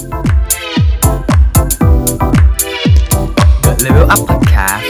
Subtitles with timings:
[0.00, 0.06] The
[3.84, 4.84] Level Up Podcast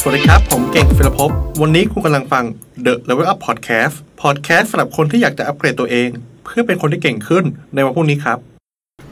[0.00, 1.30] สวัสดีครับ ผมเก่งฟิลภพ
[1.62, 2.44] วันนี้คุณกำลังฟัง
[2.86, 6.08] The Level Up Podcast Podcast สำหรับคนที่อยากจะอัปเกรดตัวเอง
[6.44, 8.38] เพื่อเป็นคนที่เก่งขึ้นในวันพรุ่งนี้ครับ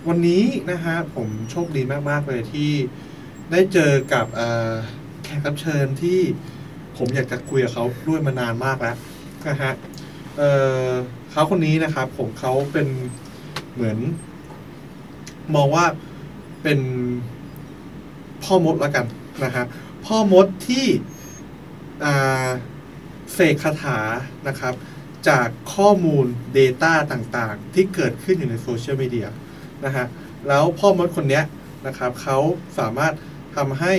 [0.09, 2.71] วันนี้นะฮะผมโชคดีมากๆเลยที่
[3.51, 4.73] ได้เจอกับเอ่อ
[5.25, 6.19] แขกรับเชิญที่
[6.97, 8.97] ผมอยากจะคุยกับเขาด้วยมานานมากแล้ว
[9.49, 9.73] นะฮะ
[10.39, 10.51] เอ่
[10.87, 10.89] อ
[11.31, 12.89] เขาคนนี้นะครับผมเขาเป็น
[13.75, 13.99] เหมือน
[15.55, 15.87] มองว่า
[16.63, 16.81] เป็น
[18.43, 19.07] พ่อมดแล้วกัน
[19.45, 19.65] นะฮะ
[20.07, 20.87] พ่อมดที่
[23.33, 23.99] เสกคาถา
[24.49, 24.75] นะครับ
[25.29, 26.27] จากข้อมูล
[26.59, 29.29] Data ต่างๆ ที่เกิดขึ้นอยู่ในโซเชียลมีเดีย
[29.85, 30.07] นะฮะ
[30.49, 31.43] แล้วพ่อมดคนนี้
[31.87, 32.39] นะครับเขา
[32.79, 33.15] สามารถ
[33.57, 33.93] ทำให้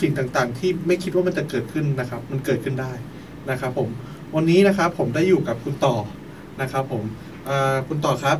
[0.00, 2.92] สิ่งต่างๆ ที่ไม่คิดว่ามันจะเกิดขึ้นนะครับ มันเกิดขึ้นได้
[3.50, 3.88] นะครับผม
[4.34, 5.96] วันนี้นะครับผมได้อยู่กับคุณต่อ
[6.60, 7.04] นะครับผม
[7.88, 8.38] คุณต่อครับ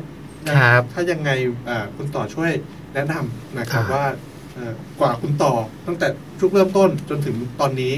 [0.57, 1.29] ครับ ถ้ายังไง
[1.69, 2.51] อ่าคุณต่อช่วย
[2.93, 4.05] แนะนำนะครับครับว่า
[4.53, 5.53] เอ่อกว่าคุณต่อ
[5.87, 6.07] ตั้งแต่
[6.39, 7.93] ชุกเริ่มต้นจนถึงตอนนี้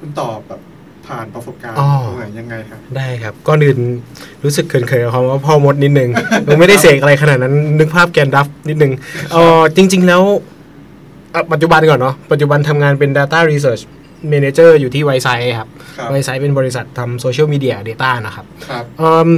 [0.00, 0.60] คุณต่อแบบ
[1.06, 3.78] ผ่านประสบการณ์อ๋อตรงไหนยังไงครับ ได้ครับก่อนอื่น
[4.44, 6.10] รู้สึกเขินๆกับคำว่าพ่อมดนิดนึง
[6.50, 8.92] ยังไม่ได้เสกอะไรขนาดนั้นนึกภาพแกนดัฟนิดนึง
[9.32, 10.22] เออจริง ๆ แล้ว
[11.34, 13.82] อะปัจจุบันก่อนเนาะปัจจุบันทำงานเป็น Data Research
[14.32, 15.68] Manager อยู่ที่ Wisesight ครับ
[15.98, 19.28] ครับ Wisesight เป็นบริษัททำ social media data นะครับครับเอิ่ม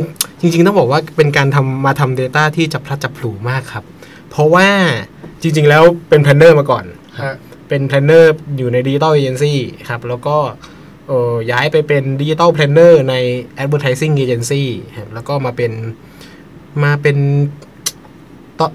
[0.40, 3.84] จริงๆ ต้องบอกว่าเป็นการทำมาทำ Data ที่จับพลัดจับผลูมากครับ
[4.30, 4.68] เพราะว่า
[5.42, 6.84] จริง ๆ แล้วเป็น planner มาก่อน
[7.18, 7.34] ครับฮะ
[7.68, 10.36] เป็นแพลนเนอร์อยู่ในดิจิ t a ลเอเจนซี่ครับ แล้วก็
[11.08, 13.14] เอ่อย้ายไปเป็นดิจิ t a ลแพลนเนอร์ใน
[13.62, 14.62] Advertising Agency
[14.98, 15.72] ครับแล้วก็มาเป็น
[16.84, 17.16] มาเป็น
[17.62, 17.71] ต่อ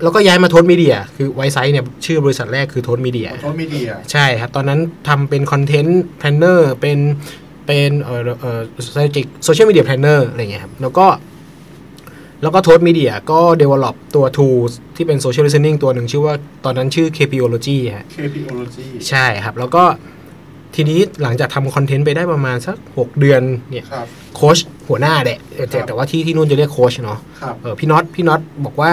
[0.04, 7.00] แล้วก็ย้ายมา Thoth Media คือ Wisesight เนี่ยชื่อบริษัทแรกคือ Thoth Media Thoth Media ใช่ครับ ตอนนั้นทำเป็น content planner เป็น
[7.68, 11.08] เป็นเอ่อเอ่อ strategic social media planner อะไรเงี้ยครับแล้วก็
[12.42, 16.36] แล้วก็ Thoth Media ก็ develop ตัว tools ที่เป็น social listening ตัวหนึ่งชื่อว่า
[16.66, 19.84] ตอนนั้นชื่อ KPIology ฮะ KPology ใช่ครับ แล้วก็
[20.76, 23.42] ทีนี้หลังจากทำ content ไปได้ประมาณสัก 6 เดือน
[23.72, 24.58] เนี่ยครับโค้ช
[24.88, 28.92] หัวหน้าแหละแต่ครับแต่ว่าที่ที่นู่นจะเรียกโค้ชเนาะครับเออพี่น็อตพี่น็อตบอกว่า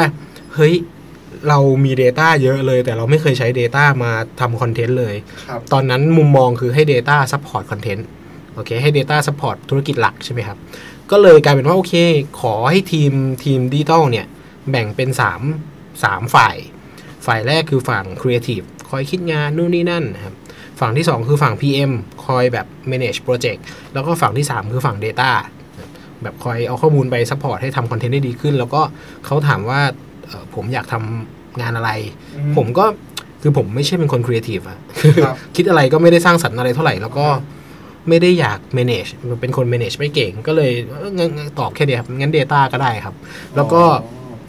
[0.55, 0.75] เฮ้ย
[1.49, 5.15] เรามี Data เยอะเลย แต่เราไม่เคยใช้ Data มาทำคอนเทนต์เลย
[5.49, 8.03] ครับตอนนั้นมุมมองคือให้ Data support content
[8.55, 10.59] โอเคให้ Data support ธุรกิจหลักใช่ไหมครับ
[11.11, 11.95] ก็เลยกลายเป็นว่า โอเค
[12.41, 13.13] ขอให้ทีม
[13.45, 14.27] ทีมดิจิตอลเนี่ย
[14.71, 15.09] แบ่งเป็น
[15.61, 16.57] 3 3 ฝ่าย
[17.27, 20.35] ฝ่ายแรกคือฝั่ง Creative คอยคิดงานนู่นนี่นั่นนะครับ
[20.81, 21.93] ฝั่งที่ 2 คือฝั่ง PM
[22.27, 23.61] คอยแบบ manage project
[23.95, 25.31] แล้วก็ฝั่งที่ 3 คือฝั่ง Data
[26.23, 28.83] แบบคอยเอาข้อมูลไป support ให้ทำคอนเทนต์ได้ดีขึ้น แล้วก็
[29.27, 30.14] เขาถามว่าเอ่อ
[30.55, 31.91] ผมอยากทำงานอะไร
[32.37, 32.85] อืผมก็
[33.43, 34.79] คือผมไม่ใช่เป็นคนครีเอทีฟอะ
[35.25, 37.27] ครับคิดอะไรก็ไม่ได้สร้างสรรค์อะไรเท่าไหร่ แล้วก็
[38.09, 43.15] ไม่ได้อยาก manage เป็นคน manage ไม่เก่ง ก็เลยเอ้องั้นงั้นตอบแค่เดียวครับ งั้น Data ก็ได้ครับ
[43.57, 43.83] แล้วก็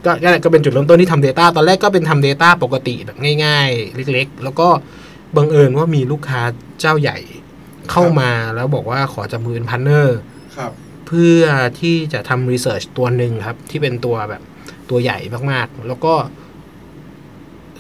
[0.06, 4.68] ก็ก็ก็เป็นจุดเริ่มต้นที่ทำ Data ตอนแรกก็เป็นทำ Data ปกติแบบง่าย ๆ เล็ก ๆ แล้วก็
[5.36, 6.42] บังเอิญว่ามีลูกค้า
[6.80, 7.18] เจ้าใหญ่
[7.92, 10.18] เข้ามาแล้วบอกว่าขอจับมือเป็น partner
[10.58, 10.72] ครับ
[11.08, 11.44] เพื่อ
[11.80, 14.42] ที่จะทำรีเสิร์ชตัวหนึ่งครับ ที่เป็นตัวแบบ
[14.90, 15.18] ตัวใหญ่
[15.52, 16.14] มากๆ แล้วก็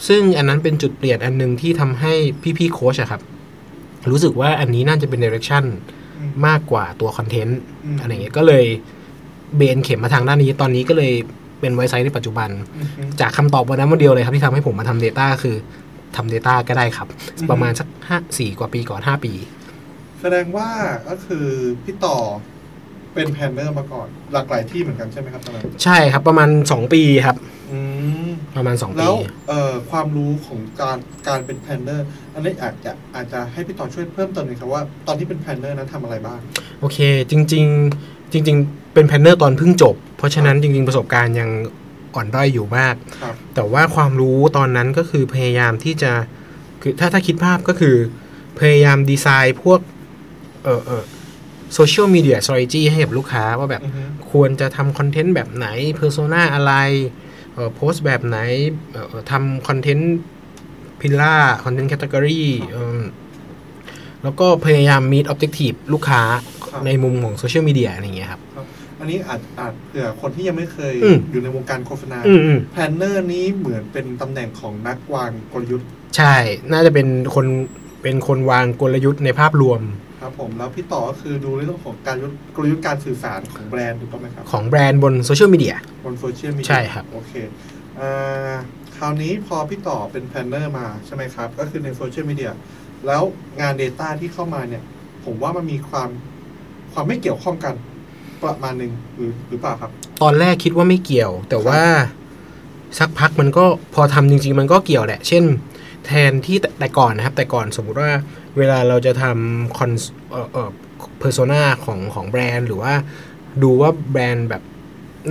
[0.07, 2.13] ซึ่งอันนั้นเป็นจุดเปลี่ยนอันหนึ่งที่ทำให้
[2.57, 3.21] พี่ๆโค้ชอะครับ
[4.11, 5.65] รู้สึกว่าอันนี้น่าจะเป็นเดเร c ชัน
[6.19, 7.59] อืมมากกว่าตัวคอนเทนต์
[7.95, 8.65] มอะไรเงี้ยก็เลย
[9.57, 11.13] เบนเข็มมาทางด้านนี้ ตอนนี้ก็เลย
[11.59, 15.55] เป็นไวไซต์ในปัจจุบันอืมอืมจากคำตอบวันนั้นวันเดียวเลยครับ ที่ทำให้ผมมาทำ Data คือ
[16.15, 19.33] ทำ Data ก็ได้ครับอือฮึประมาณสักห้าสี่กว่าปีก่อนห้าปี
[20.21, 20.69] แสดงว่า
[21.07, 21.47] ก็คือ
[21.83, 22.17] พี่ต่อ
[23.15, 27.35] เป็น planner มาก่อน หลากหลายที่เหมือนกันใช่ไหมครับตอนนั้นใช่ครับประมาณสองปีครับ
[27.71, 27.77] อื
[28.27, 29.15] ม ประมาณสองปีแล้ว
[29.47, 36.39] เอ่อความรู้ของการการเป็น planner อันนี้อาจจะอาจจะให้พี่ต่อช่วยเพิ่มเติมหน่อยครับว่าตอนที่เป็น planner นั้นทำอะไรบ้าง
[36.79, 36.97] โอเค
[37.31, 37.65] จริง
[37.99, 41.49] ๆ จริง ๆ เป็น planner ตอนเพิ่งจบ เพราะฉะนั้นจริง ๆ ประสบการณ์ยัง
[42.13, 46.11] อ่อนด้อยอยู่มาก ครับ แต่ว่าความรู้ตอนนั้นก็คือพยายามที่จะ
[46.81, 47.95] คือถ้าถ้าคิดภาพก็คือ
[48.59, 49.79] พยายามดีไซน์พวก
[50.63, 51.03] เออเออ
[51.75, 56.73] โซเชียลมีเดียสตร a t e g y ให้กับลูกค้าว่าแบบอือฮึควรจะทำคอนเทนต์แบบไหน persona อะไร
[57.53, 58.37] เอ่อโพสต์แบบไหน
[58.91, 62.41] เอ่อทำ content pillar content category
[64.23, 66.21] แล้วก็พยายาม meet objective ลูกค้า
[66.65, 68.41] ครับในมุมของโซเชียลมีเดียอะไรอย่างเงี้ยครับ
[68.99, 76.35] อันนี้อาจอาจเผื่อคนที่ยังไม่เคยอืมอยู่ในวงการโฆษณาอืมอืม planner นี้เหมือนเป็นตำแหน่งของนักวางกลยุทธ์ ใช่
[76.71, 77.45] น่าจะเป็นคน
[78.01, 79.81] เป็นคนวางกลยุทธ์ในภาพรวม
[80.19, 85.75] ครับผมแล้วพี่ต่อก็คือดูในเรื่องของการยุทธกลยุทธ์การสื่อสารของแบรนด์ถูกต้องไหมครับ ของแบรนด์บนโซเชียลมีเดีย
[86.05, 87.33] บนโซเชียลมีเดียใช่ครับ โอเค
[87.99, 88.55] อ่า
[88.97, 92.51] คราวนี้พอพี่ต่อเป็น planner มาใช่ไหมครับ ก็คือในโซเชียลมีเดีย
[93.05, 93.21] แล้ว
[93.61, 94.83] งาน Data ที่เข้ามาเนี่ย
[95.25, 96.09] ผมว่ามันมีความ
[96.93, 97.75] ความไม่เกี่ยวข้องกัน
[98.43, 99.91] ประมาณหนึ่งหรือหรือเปล่าครับ
[100.21, 101.81] ตอนแรกคิดว่าไม่เกี่ยว แต่ว่า
[102.99, 105.43] สักพักมันก็พอทำจริง ๆ มันก็เกี่ยวแหละ เช่น
[106.05, 108.11] แทนที่แต่แต่ก่อนนะครับ แต่ก่อนสมมุติว่า
[108.57, 109.91] เวลาเราจะทำคอน
[110.31, 110.69] เอ่อเอ่อ
[111.19, 112.93] persona ของของแบรนด์ หรือว่า
[113.63, 114.61] ดูว่าแบรนด์แบบ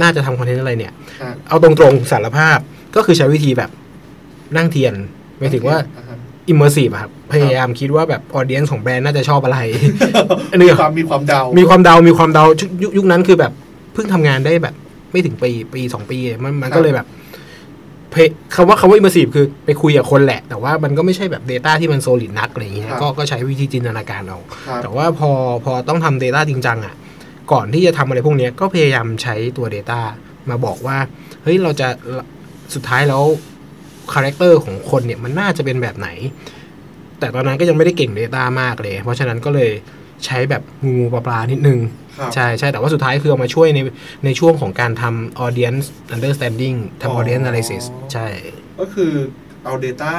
[0.00, 0.92] น่าจะทำคอนเทนต์อะไรเนี่ย
[1.22, 2.58] อะเอาตรงๆสารภาพ
[2.96, 3.70] ก็คือใช้วิธีแบบ
[4.56, 4.94] นั่งเทียน
[5.38, 6.18] หมายถึงว่าอ่าฮะ
[6.48, 9.58] immersive ครับ พยายามคิดว่าแบบ audience ของแบรนด์น่าจะชอบอะไร
[10.52, 13.52] อันนี้มีความมีความเดา มีความเดา มีความเดายุคยุคยุคนั้นคือแบบ
[13.94, 14.74] เพิ่งทำงานได้แบบ
[15.12, 17.06] ไม่ถึงปีปีสองปีมันมันครับก็เลยแบบ
[18.14, 18.18] เพ
[18.54, 25.30] คำว่าคำว่า immersive คือไปคุยกับคนแหละ แต่ว่ามันก็ไม่ใช่แบบ Data ที่มัน solid นักอะไรอย่างเงี้ยก็ก็ใช้วิธีจินตนาการเอาครับแต่ว่าพอ
[25.64, 26.94] พอต้องทำ Data จริงจังอะ
[27.52, 30.00] ก่อนที่จะทำอะไรพวกเนี้ยก็พยายามใช้ตัว Data
[30.50, 30.98] มาบอกว่า
[31.42, 31.88] เฮ้ยเราจะ
[32.74, 33.22] สุดท้ายแล้ว
[34.12, 36.08] คาแรคเตอร์ของคนเนี่ยมันน่าจะเป็นแบบไหน
[37.18, 39.70] แต่ตอนนั้นก็ยังไม่ได้เก่ง Data มากเลย เพราะฉะนั้นก็เลย
[40.26, 41.78] ใช้แบบงูปลาปลานิดนึง
[42.18, 43.80] ครับใช่ใช่แต่ว่าสุดท้ายคือเอามาช่วยใน
[44.24, 45.84] ในช่วงของการทำ audience
[46.14, 48.26] understanding ทำ audience analysis ใช่
[48.80, 49.12] ก็คือ
[49.64, 50.14] เอา Data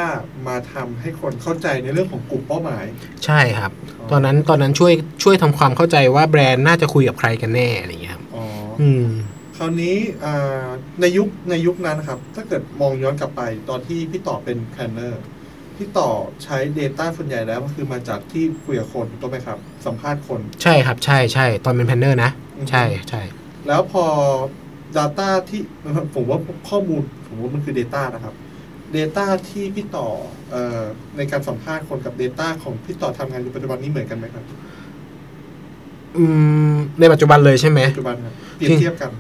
[0.48, 2.86] มาทำให้คนเข้าใจในเรื่องของกลุ่มเป้าหมาย
[3.26, 3.72] ใช่ครับ
[4.12, 4.94] ตอนนั้นตอนนั้นช่วย
[5.24, 8.44] ช่วยทำความเข้าใจว่าแบรนด์น่าจะคุยกับใครกันแน่อะไรอย่างเงี้ยครับอ๋อ
[8.82, 9.06] อืม
[9.58, 10.66] คราวนี้อ่า
[11.02, 15.22] ในยุคในยุคนั้นนะครับ ถ้าเกิดมองย้อนกลับไปตอนที่พี่ต่อเป็น planner
[15.78, 16.10] พี่ต่อ
[16.44, 23.22] ใช้ Data ส่วนใหญ่แล้วก็คือมาจากที่คุยกับคนถูกต้องไหมครับ สัมภาษณ์คน ใช่ครับใช่ใช่ตอนเป็นแพนเนอร์นะ อือฮึใช่ใช่
[23.68, 24.06] แล้วพอ
[24.98, 25.62] Data ที่
[26.14, 26.40] ผมว่า
[26.70, 28.34] ข้อมูลผมว่ามันคือ Data นะครับ
[28.98, 30.08] Data ที่พี่ต่อ
[30.52, 30.82] เออ
[31.18, 34.44] ในการสัมภาษณ์คนกับ Data ของพี่ต่อทำงานอยู่ปัจจุบันนี้เหมือนกันไหมครับ
[36.18, 36.24] อื
[36.72, 39.12] มในปัจจุบันเลยใช่ไหม ปัจจุบันครับเปรียบเทียบกัน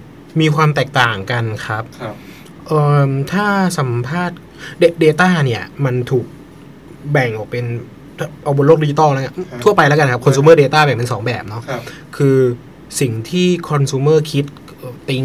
[0.41, 2.15] มีความแตกต่างกันครับ ครับ
[2.67, 3.47] เอ่อถ้า
[3.79, 4.37] สัมภาษณ์
[4.99, 6.25] เดต้าเนี่ย มันถูก
[7.11, 7.65] แบ่งออกเป็น
[8.43, 11.81] เอาบนโลกดิจิตอลแล้วกันทั่วไปแล้วกันครับ consumer data แบ่งเป็นสองแบบเนาะครับ
[12.17, 12.37] คือ
[12.99, 14.45] สิ่งที่ consumer คิด
[15.09, 15.23] ติ้ง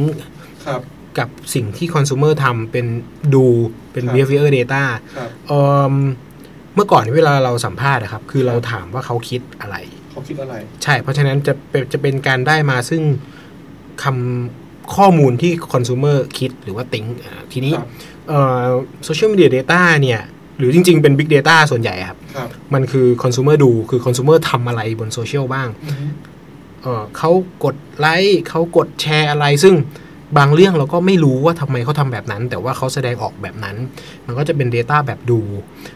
[0.67, 0.81] ครับ
[1.19, 2.87] กับสิ่งที่ consumer ทำเป็น
[3.35, 3.45] ดู
[3.93, 4.83] เป็นครับ behavior data
[5.17, 5.63] ครับเอิ่
[5.93, 5.95] ม
[6.75, 9.77] เมื่อก่อนเวลาเราสัมภาษณ์นะครับ คือเราถามว่าเขาคิดอะไร
[10.11, 13.03] เขาคิดอะไร ใช่ เพราะฉะนั้นจะเป็นจะเป็นการได้มาซึ่ง
[14.03, 17.07] คำข้อมูลที่ consumer คิดหรือว่าติ้ง
[17.53, 17.89] ทีนี้ครับ
[19.05, 20.21] โซเชียลมีเดีย data เนี่ย
[20.61, 26.07] หรือจริง ๆ เป็น big data ส่วนใหญ่ครับครับมันคือ consumer ดูคือ consumer ทำอะไรบนโซเชียลบ้างอือฮึ
[26.83, 27.31] เอ่อเขา
[27.65, 29.75] กดไลค์เขากดแชร์อะไร ซึ่ง
[30.39, 33.77] บางเรื่องเราก็ไม่รู้ว่าทำไมเขาทำแบบนั้น แต่ว่าเขาแสดงออกแบบนั้น
[34.27, 35.41] มันก็จะเป็น Data แบบดู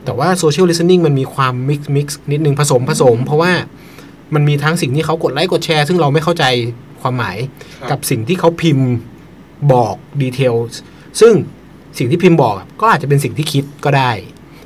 [0.05, 3.53] แต่ว่า Social Listening มันมีความ mix mix นิดนึงผสมผสม เพราะว่า
[4.35, 6.45] มันมีทั้งสิ่งที่เขากดไลค์กดแชร์ ซึ่งเราไม่เข้าใจ
[7.03, 7.37] ความหมาย
[7.81, 8.89] ครับกับสิ่งที่เขาพิมพ์
[9.73, 10.55] บอกดีเทล
[11.21, 11.33] ซึ่ง
[11.99, 14.11] สิ่งที่พิมพ์บอกก็อาจจะเป็นสิ่งที่คิดก็ได้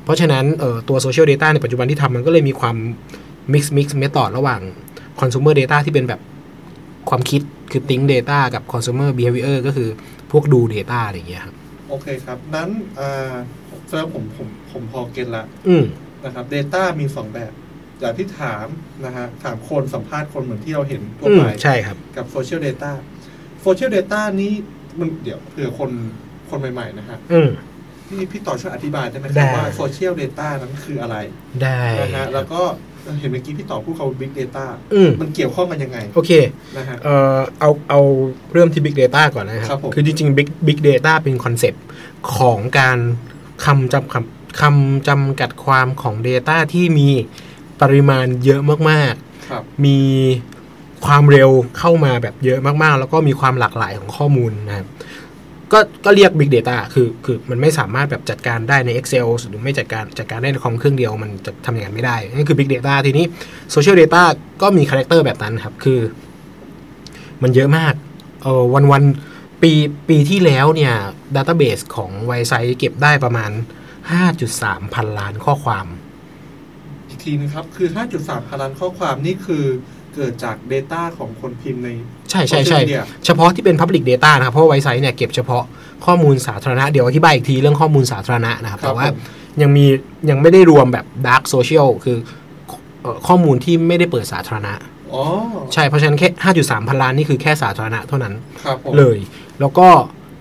[0.09, 2.75] เพราะฉะนั้นเอ่อตัว Social Data ในปัจจุบันที่ทำมันก็เลยมีความ
[3.53, 4.61] mix mix method ระหว่าง
[5.19, 6.21] consumer data ที่เป็นแบบ
[7.09, 7.41] ความคิด
[7.71, 9.89] คือ think data กับ consumer behavior ก็คือ
[10.31, 11.55] พวกดู data อะไรอย่างเงี้ยครับ
[11.89, 12.69] โอเคครับ นั้น
[12.99, 13.33] อ่า
[13.87, 15.83] แสดงว่าผมผมผมพอเก็ตละอืม
[16.25, 17.51] นะครับ Data มีสองแบบ
[17.99, 18.65] อย่างที่ถาม
[19.05, 22.91] นะฮะถามคนสัมภาษณ์คนเหมือนที่เราเห็นทั่วอืมไปใช่ครับ กับ Social Data
[23.65, 24.53] Social Data นี้
[24.99, 25.91] มันเดี๋ยวเผื่อคน
[26.49, 27.49] คนใหม่ ๆ นะฮะอืม
[28.09, 31.15] พี่พี่ต่อช่วยอธิบายได้ไหมคได้รับว่า Social Data นั้นคืออะไร
[31.63, 32.61] ได้ นะฮะแล้วก็
[33.19, 36.31] เห็นเมื่อกี้พี่ต่อพูดคำว่า Big Data อืมมันเกี่ยวข้องกันยังไงโอเค
[36.77, 37.99] นะฮะ เอ่อเอาเอา
[38.53, 41.83] เริ่มที่ Big Data ก่อนนะคครัรับบผม คือจริงๆ Big Big Data เป็นคอนเซปต์
[42.35, 42.97] ของการ
[43.65, 47.09] คำจำคำคำจำกัดความของ Data ที่มี
[47.81, 49.13] ปริมาณเยอะมาก
[49.49, 49.99] ครับ ๆ มี
[51.05, 54.87] ความเร็วเข้ามาแบบเยอะมากๆ แล้วก็มีความหลากหลายของข้อมูลนะครับ
[55.73, 63.25] ก็ก็เรียก Big Data คือคือมันไม่สามารถแบบจัดการได้ใน Excel หรือไม่จัดการจัดการได้ในคอมเครื่องเดียวมันจะทำอย่างนั้นไม่ได้นั่นคือ Big Data ทีนี้
[63.73, 64.23] Social Data
[64.61, 65.99] ก็มีคาแรคเตอร์แบบนั้นครับ คือ
[67.43, 67.93] มันเยอะมาก
[68.43, 69.03] เออวันวัน
[69.61, 69.71] ปี
[70.09, 70.93] ปีที่แล้วเนี่ย
[71.35, 73.51] ดัตเตอร์เบสของไวไซเก็บได้ประมาณ
[74.21, 75.87] 5.3 พันล้านข้อความ
[77.07, 79.65] อีกทีนึงครับ คือ 5.3 พันล้านข้อความนี่คือ
[80.15, 81.89] เกิดจาก Data ของคนพิมพ์ใน
[82.29, 85.63] ใช่ใช่ใช่ Social media เฉพาะที่เป็น Public Data นะครับ เพราะว่าไวไซเนี่ยเก็บเฉพาะ
[86.05, 89.17] ข้อมูลสาธารณะ เดี๋ยวอธิบายอีกทีเรื่องข้อมูลสาธารณะนะครับครับแต่ว่าผม
[89.61, 89.85] ยังมี
[90.29, 92.17] ยังไม่ได้รวมแบบ Dark Social คือ
[93.01, 94.73] เอ่อข้อมูลที่ไม่ได้เปิดสาธารณะ
[95.13, 95.23] อ๋อ
[95.73, 96.29] ใช่เพราะฉะนั้นแค่
[96.73, 98.33] 5.3 พันล้านนี่คือแค่สาธารณะเท่านั้น
[98.65, 99.17] ครับผมเลย
[99.59, 99.87] แล้วก็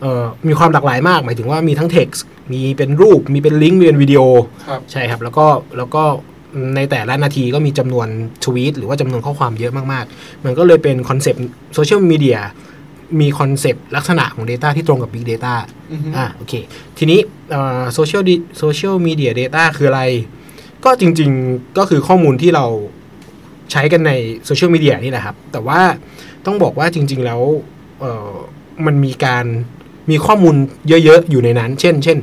[0.00, 2.18] เอ่อมีความหลากหลายมาก หมายถึงว่ามีทั้ง text
[2.52, 4.21] มีเป็นรูป มีเป็นลิงก์ มีเป็นวิดีโอ
[4.68, 6.02] ครับใช่ครับ แล้วก็แล้วก็
[6.76, 8.09] ในแต่ละนาทีก็มีจำนวน
[8.45, 11.43] ทวีตหรือว่าจำนวนข้อความเยอะมากๆ มันก็เลยเป็นคอนเซปต์
[11.75, 12.38] โซเชียลมีเดีย
[13.21, 15.55] มีคอนเซปต์ลักษณะของ Data ที่ตรงกับ Big Data
[15.93, 16.52] อือฮึอ่าโอเค
[16.99, 17.21] ทีนี้
[17.95, 18.23] social
[18.59, 20.02] social media Data คืออะไร
[20.85, 22.67] ก็จริงๆก็คือข้อมูลที่เรา
[23.73, 24.12] ใช้กันใน
[24.45, 25.81] โซเชียลมีเดียนี่แหละครับ แต่ว่า
[26.47, 27.40] ต้องบอกว่าจริง ๆ แล้ว
[28.00, 28.33] เอ่อ
[28.87, 29.45] มันมีการ
[30.11, 30.55] มีข้อมูล
[30.88, 32.19] เยอะ ๆ อยู่ในนั้น เช่น เช่น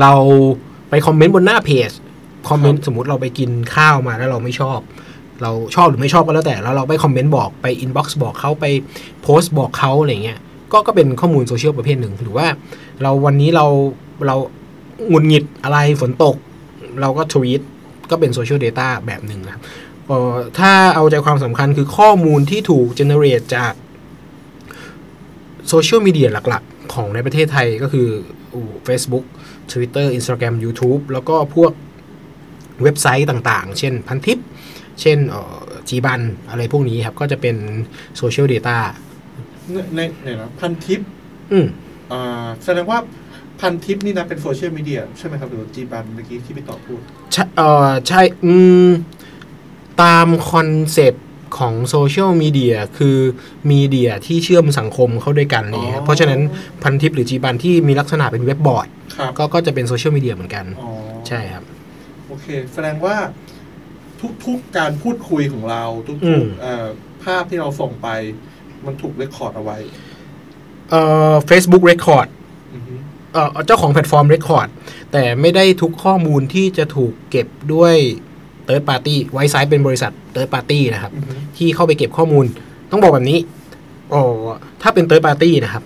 [0.00, 0.12] เรา
[0.90, 1.90] ไปคอมเมนต์บนหน้าเพจ
[2.48, 4.80] คอมเมนต์สมมติเราไปกินข้าวมาแล้วเราไม่ชอบ
[5.42, 8.64] เราชอบหรือไม่ชอบก็แล้วแต่แล้วเราไปคอมเมนต์บอกไป inbox บอกเขาไป
[9.22, 10.38] โพสต์บอกเขาอะไรเงี้ย
[10.72, 12.46] ก็ก็เป็นข้อมูลโซเชียลประเภทหนึ่งหรือว่า
[13.02, 13.66] เราวันนี้เรา
[14.26, 14.36] เรา
[15.08, 16.36] หงุดหงิดอะไรฝนตก
[17.00, 17.60] เราก็ทวีต
[18.10, 19.62] ก็เป็น social data แบบหนึ่งนะครับ
[20.06, 23.72] เอ่อถ้าเอาใจความสำคัญคือข้อมูลที่ถูก generate จาก
[25.68, 28.08] โซเชียลมีเดียหลักๆ ของในประเทศไทยก็คือ
[28.86, 29.24] Facebook
[29.70, 31.72] Twitter Instagram YouTube แล้วก็พวก
[32.82, 34.38] เว็บไซต์ต่างๆ เช่นพันทิป
[35.00, 35.18] เช่น
[35.88, 36.20] จีบัน
[36.50, 37.56] อะไรพวกนี้ครับ ก็จะเป็น
[38.16, 38.78] social data
[39.72, 41.00] ในในในนะพันทิป
[41.52, 41.66] อืม
[42.12, 42.98] อ่าแสดงว่า
[43.60, 47.00] พันทิปนี่นะเป็นโซเชียลมีเดียใช่ไหมครับหรือจีบันเมื่อกี้ที่พี่ต่อพูด
[47.32, 48.52] ใช่เออใช่อื
[48.86, 48.88] ม
[50.02, 51.24] ตามคอนเซปต์
[51.58, 53.16] ของโซเชียลมีเดียคือ
[53.70, 56.40] มีเดียที่เชื่อมสังคมเข้าด้วยกันนี่ครับอ๋อเพราะฉะนั้น
[56.82, 60.90] พันทิปหรือจีบันที่มีลักษณะเป็นเว็บบอร์ดครับก็ก็จะเป็นโซเชียลมีเดียเหมือนกันอ๋อ
[61.28, 61.77] ใช่ครับโอ
[62.42, 63.16] เค แสดงว่า
[64.44, 66.86] ทุกๆการพูดคุยของเรา ทุอืกมๆเอ่อ
[67.24, 68.08] ภาพที่เราส่งไป
[68.86, 69.78] มันถูก record เอาไว้
[70.90, 71.02] เอ่
[71.32, 72.28] อ Facebook Record
[72.74, 72.94] อือฮึ
[73.32, 74.68] เอ่อเจ้าของแพลตฟอร์ม Record
[75.12, 77.94] แต่ไม่ได้ทุกข้อมูลที่จะถูกเก็บด้วย
[78.66, 82.44] Third Party Wisesight เป็นบริษัท Third Party นะครับอือฮึที่เข้าไปเก็บข้อมูล
[82.90, 83.38] ต้องบอกแบบนี้
[84.12, 84.22] อ๋อ
[84.82, 85.84] ถ้าเป็น Third Party นะครับ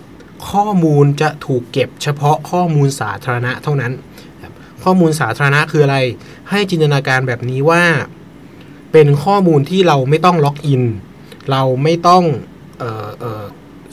[0.51, 4.12] ข้อมูลจะถูกเก็บเฉพาะข้อมูลสาธารณะเท่านั้นครับ
[4.83, 5.97] ข้อมูลสาธารณะคืออะไร
[6.49, 7.83] ให้จินตนาการแบบนี้ว่า
[8.91, 10.83] เป็นข้อมูลที่เราไม่ต้องล็อกอิน
[11.51, 12.23] เราไม่ต้อง
[12.79, 13.43] เอ่อเอ่อ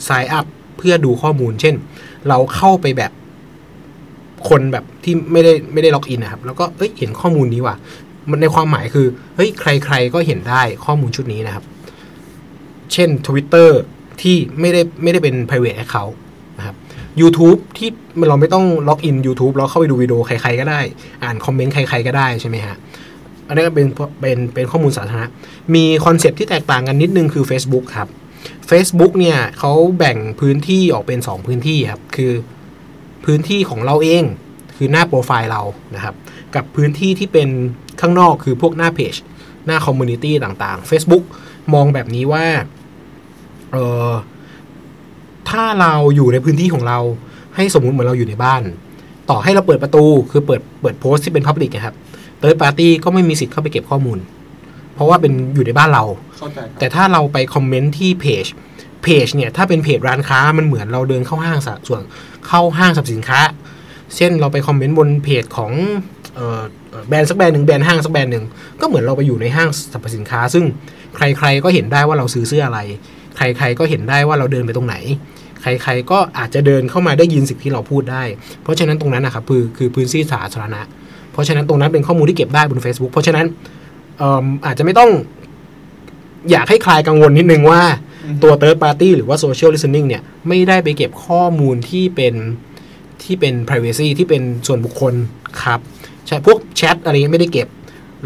[0.07, 0.45] sign up
[0.77, 1.75] เพื่อดูข้อมูล เช่น
[2.27, 3.11] เราเข้าไปแบบ
[4.49, 7.75] คนแบบที่ไม่ได้ไม่ได้ล็อกอินนะครับ แล้วก็เอ้ยเห็นข้อมูลนี้ว่ะ
[8.29, 11.65] มันในความหมายคือ เฮ้ยใคร ๆ ก็เห็นได้ข้อมูลชุดนี้นะครับ
[12.93, 13.69] เช่น Twitter
[14.21, 16.15] ที่ไม่ได้ไม่ได้เป็น private account
[17.21, 17.89] YouTube ที่
[18.27, 20.79] เราไม่ต้องล็อกอิน YouTube แล้วเข้าไปดูวิดีโอใคร ๆ ก็ได้
[21.23, 22.75] อ่านคอมเมนต์ใคร ๆ ก็ได้ใช่ไหมฮะ
[23.47, 23.87] อันนี้ก็เป็น
[24.21, 25.27] เป็นเป็นข้อมูลสาธารณะ
[25.75, 28.07] มีคอนเซปต์ที่แตกต่างกันนิดนึงคือ Facebook ครับ
[28.69, 32.31] Facebook เนี่ยเขาแบ่งพื้นที่ออกเป็น 2 พื้นที่ครับ คือ
[33.25, 34.23] พื้นที่ของเราเอง
[34.77, 35.61] คือหน้าโปรไฟล์เรา
[35.95, 36.15] นะครับ
[36.55, 37.49] กับพื้นที่ที่เป็น
[38.01, 39.15] ข้างนอกคือพวกหน้าเพจ
[39.65, 41.23] หน้า community ต่างๆ Facebook
[41.73, 42.45] มองแบบนี้ว่า
[43.71, 43.77] เอ
[44.07, 44.09] อ
[45.49, 46.99] ถ้าเราอยู่ในพื้นที่ของเรา
[47.55, 48.61] ให้สมมุติเหมือนเราอยู่ในบ้าน
[49.29, 51.95] ต่อให้เราเปิดประตูคือเปิดเปิดโพสต์ที่เป็น public นะครับ
[52.39, 54.19] third party ก็ไม่มีสิทธิ์เข้าไปเก็บข้อมูล
[54.95, 56.03] เพราะว่าเป็นอยู่ในบ้านเรา
[56.39, 58.45] เข้าใจครับแต่ถ้าเราไปคอมเมนต์ที่เพจ
[59.03, 62.01] เพจเนี่ยถ้าเป็นเพจร้านค้ามันเหมือนเราเดินเข้าห้างสะส่วน
[62.47, 63.39] เข้าห้างสรรพสินค้า
[64.15, 65.71] เช่นเราไปคอมเมนต์บนเพจของ
[66.35, 68.45] เอ่อเอ่อแบรนด์สักแบรนด์หนึ่งแบรนด์ห้างสักแบรนด์หนึ่ง
[68.81, 70.63] ก็เหมือนเราไปอยู่ในห้างสรรพสินค้า ซึ่ง
[71.15, 72.79] ใครๆก็เห็นได้ว่าเราซื้อเสื้ออะไร
[73.37, 74.95] ใครๆก็เห็นได้ว่าเราเดินไปตรงไหน
[75.61, 78.23] ใครๆก็อาจจะเดินเข้ามาได้ยินสิ่งที่เราพูดได้
[78.63, 80.81] เพราะฉะนั้นตรงนั้นนะครับคือคือพื้นที่สาธารณะ
[81.31, 83.45] เพราะฉะนั้นตรงนั้นเป็นข้อมูลที่เก็บได้บน Facebook เพราะฉะนั้น
[84.17, 85.11] เอิ่มอาจจะไม่ต้อง
[86.51, 87.81] อยากให้คลายกังวลนิดนึงว่า
[88.25, 92.33] อือฮึตัว third party หรือว่า social listening เนี่ยไม่ได้ไปเก็บข้อมูลที่เป็น
[93.23, 95.13] ที่เป็น privacy ที่เป็นส่วนบุคคล
[95.61, 95.79] ครับ
[96.27, 97.67] ใช่พวกแชทอะไรเงี้ยไม่ได้เก็บ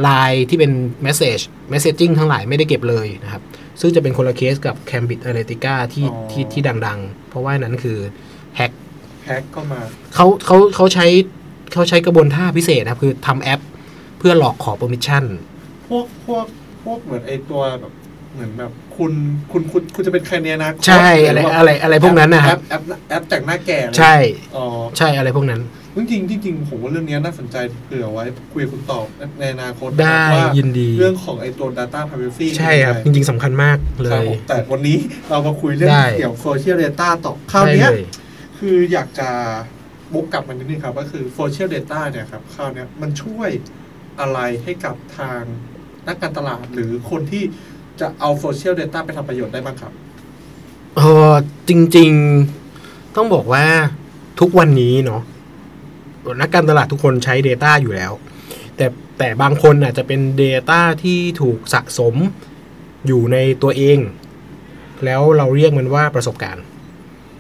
[0.02, 0.72] ไลน์ที่เป็น
[1.06, 1.44] message
[1.74, 3.42] messaging ทั้งหลายไม่ได้เก็บเลยนะครับ
[3.80, 7.98] ซึ่งจะเป็นคนละเคสกับ Cambridge Analytica ที่อ๋อที่ที่ดัง ๆ เพราะว่านั้นคือ
[8.56, 8.72] แฮก
[9.26, 9.80] แฮกก็มา
[10.16, 11.06] เขาเขาเขาใช้
[11.74, 13.62] เขาใช้กระบวนท่าพิเศษนะครับ คือทำแอป
[14.20, 15.24] เพื่อหลอกขอ permission
[15.90, 16.46] พวกพวก
[16.84, 17.94] พวกเหมือนไอตัวแบบ
[18.34, 19.12] เหมือนแบบคุณ
[19.52, 24.16] คุณคุณคุณจะเป็นใครในอนาคตใช่อะไรหว่าอะไรอะไรพวกนั้นนะครับแอปแอปแอปแต่งหน้าแก่เลยใช่
[24.56, 24.66] อ๋อ
[24.98, 25.62] ใช่อะไรพวกนั้น
[25.98, 28.24] จริงๆจริงๆผมว่าเรื่องนี้น่าสนใจเผื่อไว้
[28.54, 29.06] คุยกับคุณตอบ
[29.40, 34.98] ในอนาคตได้ว่ายินดีเรื่องของไอตัว data privacy ใช่ครับจเป็นยังไงริง ๆสำคัญมากเลครับยผมแต่วันนี้
[35.30, 38.06] เรามาคุยเรื่องได้เกี่ยวกับ social data ต่อคราวได้เนี้ยเลย
[38.58, 39.30] คืออยากจะ
[40.14, 43.50] บุกกลับมานิดนึงครับ ก็คือ social data เนี่ยครับคราวเนี้ยมันช่วย
[44.20, 45.42] อะไรให้กับทาง
[46.08, 47.44] นักการตลาดหรือคนที่
[48.00, 49.94] จะเอา social data ไปทำประโยชน์ได้บ้างครับ
[50.96, 51.32] เออ
[51.70, 52.12] จริง
[52.64, 53.66] ๆ ต้องบอกว่า
[54.40, 55.22] ทุกวันนี้เนาะ
[56.42, 58.12] นักการตลาดทุกคนใช้ Data อยู่แล้ว
[58.78, 58.86] แต่
[59.20, 62.16] แต่บางคนอาจจะเป็น Data ที่ถูกสะสม
[63.08, 64.00] อยู่ในตัวเอง
[65.06, 66.64] แล้วเราเรียกมันว่าประสบการณ์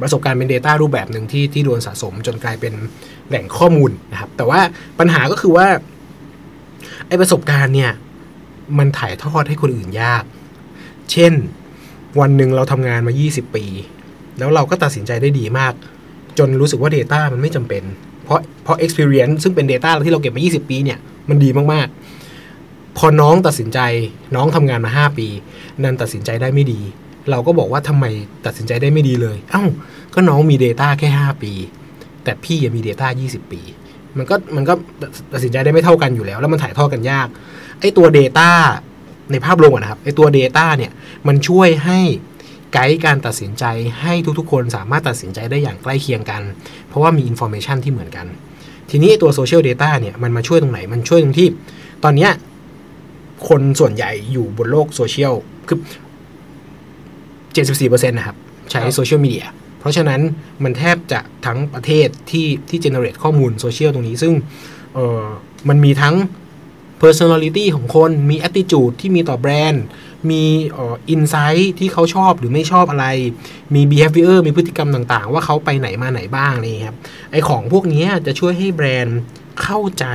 [0.01, 2.74] ประสบการณ์เป็น Data รูปแบบหนึ่งที่ที่โดนสะสมจนกลายเป็น
[3.30, 4.62] แหล่งข้อมูลนะครับ แต่ว่า
[5.00, 5.68] ปัญหาก็คือว่า
[7.08, 7.92] ไอ้ประสบการณ์เนี่ย
[8.77, 10.24] มันถ่ายทอดให้คนอื่นยาก
[11.12, 11.34] เช่น
[12.20, 13.65] วันหนึ่งเราทำงานมา 20 ปี
[14.38, 15.74] แล้วเราก็ตัดสินใจได้ดีมาก
[16.38, 17.84] จนรู้สึกว่า Data มันไม่จำเป็น
[18.25, 23.79] เพราะเพราะ experience ซึ่งเป็น Data ที่เราเก็บมา 20 ปีเนี่ย มันดีมากๆ พอน้องตัดสินใจ
[24.36, 25.27] น้องทำงานมา 5 ปี
[25.84, 26.82] นันตัดสินใจได้ไม่ดี
[27.32, 28.05] เราก็บอกว่าทำไม
[28.46, 29.63] ตัดสินใจได้ไม่ดีเลย เอ้า
[30.13, 31.53] ก็น้องมี Data แค่ 5 ปี
[32.24, 33.62] แต่พี่ยังมี Data 20 ปี
[34.17, 34.74] มันก็มันก็
[35.34, 37.27] ตัดสินใจได้ไม่เท่ากันอยู่แล้ว แล้วมันถ่ายทอดกันยาก
[37.79, 38.50] ไอ้ตัว Data
[39.32, 40.91] ในภาพรวมนะครับไอ้ตัว Data เนี่ย
[41.27, 42.00] มันช่วยให้
[42.75, 43.65] ไกด์การตัดสินใจ
[44.01, 46.41] ให้ทุกๆ คนสามารถตัดสินใจได้อย่างใกล้เคียงกัน
[46.88, 48.25] เพราะว่ามี Information ที่เหมือนกัน
[48.89, 51.48] ทีนี้ไอ้ตัว Social Data เนี่ยมันมาช่วยตรงไหน มันช่วยตรงที่
[52.03, 52.32] ตอนเนี้ย
[53.48, 55.34] คนส่วนใหญ่อยู่บนโลกโซเชียล
[55.67, 55.79] คือ
[57.55, 58.38] 74%นะครับ
[58.70, 59.48] ใช้ครับโซเชียลมีเดีย
[59.79, 60.22] เพราะฉะนั้น
[60.63, 64.34] มันแทบจะทั้งประเทศที่ที่ generate ข้อมูลโซเชียลตรงนี้ ซึ่ง
[64.94, 65.24] เออ
[65.70, 66.15] มันมีทั้ง
[67.03, 69.84] personality ของคนมี attitude ที่มีต่อแบรนด์
[70.32, 70.44] มี
[70.77, 73.05] อ่อ insight ที่เขาชอบหรือไม่ชอบอะไร
[73.75, 76.98] มี behavior มีพฤติกรรมต่างๆ ว่าเขาไปไหนมาไหนบ้างนี่ครับ
[77.32, 79.20] ไอของพวกนี้จะช่วยให้แบรนด์
[79.63, 80.05] เข้าใจ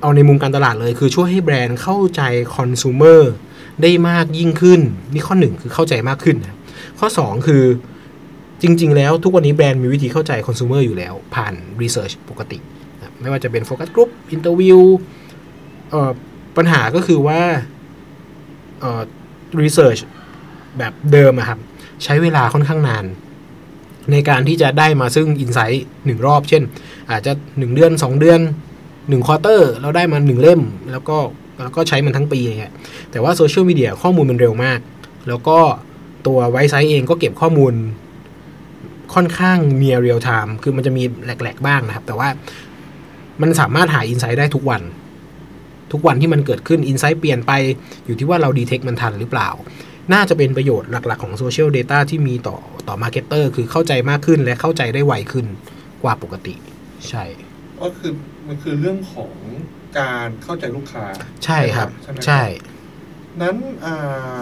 [0.00, 2.22] เอาในมุมการตลาดเลย คือช่วยให้แบรนด์เข้าใจ
[2.56, 3.20] คอน sumer
[3.82, 4.80] ได้มากยิ่งขึ้น
[5.12, 6.56] นี่ข้อหนึ่งคือเข้าใจมากขึ้นนะ
[6.98, 7.64] ข้อสองคือ
[8.62, 12.58] จริง ๆ แล้วทุกวันนี้แบรนด์มีวิธีเข้าใจคอน sumer อยู่แล้ว ผ่าน research ปกติ
[12.98, 14.80] นะไม่ว่าจะเป็น focus group interview
[16.56, 17.40] ปัญหาก็คือว่า
[18.80, 19.02] เอ่อ
[19.60, 20.00] research
[20.78, 21.58] แบบเดิมอะครับ
[22.04, 23.04] ใช้เวลาค่อนข้างนาน
[24.12, 26.62] ในการที่จะได้มาซึ่ง insight หนึ่งรอบ เช่น
[27.10, 28.40] อาจจะหนึ่งเดือนสองเดือน
[29.08, 30.60] หนึ่ง quarter เราได้มาหนึ่งเล่ม
[30.92, 31.18] แล้วก็
[31.62, 32.72] แล้วก็ใช้มันทั้งปีอย่างเงี้ย
[33.10, 34.78] แต่ว่าโซเชียลมีเดียข้อมูลมันเร็วมาก
[35.28, 35.58] แล้วก็
[36.26, 37.72] ตัว Wisesight เองก็เก็บข้อมูล
[39.14, 42.28] ค่อนข้าง near real-time คือมันจะมี lag ๆบ้างนะครับ แต่ว่า
[43.40, 44.82] มันสามารถหา insight ได้ทุกวัน
[45.92, 47.52] ทุกวันที่มันเกิดขึ้น insight เปลี่ยนไป
[48.06, 49.48] อยู่ที่ว่าเรา detect มันทันหรือเปล่า
[50.12, 52.56] น่าจะเป็นประโยชน์หลัก ๆ ของโซเชียล Data ที่มีต่อ
[52.88, 55.46] ต่อ marketer คือเข้าใจมากขึ้นและเข้าใจได้ไวขึ้น
[56.02, 56.54] กว่าปกติ
[57.08, 57.24] ใช่
[57.80, 58.12] ก็คือ
[58.46, 59.32] มันคือเรื่องของ
[59.98, 61.04] การเข้าใจลูกค้า
[61.44, 62.42] ใช่ครับ ใช่ไหมใช่
[63.42, 64.40] นั้นอ่า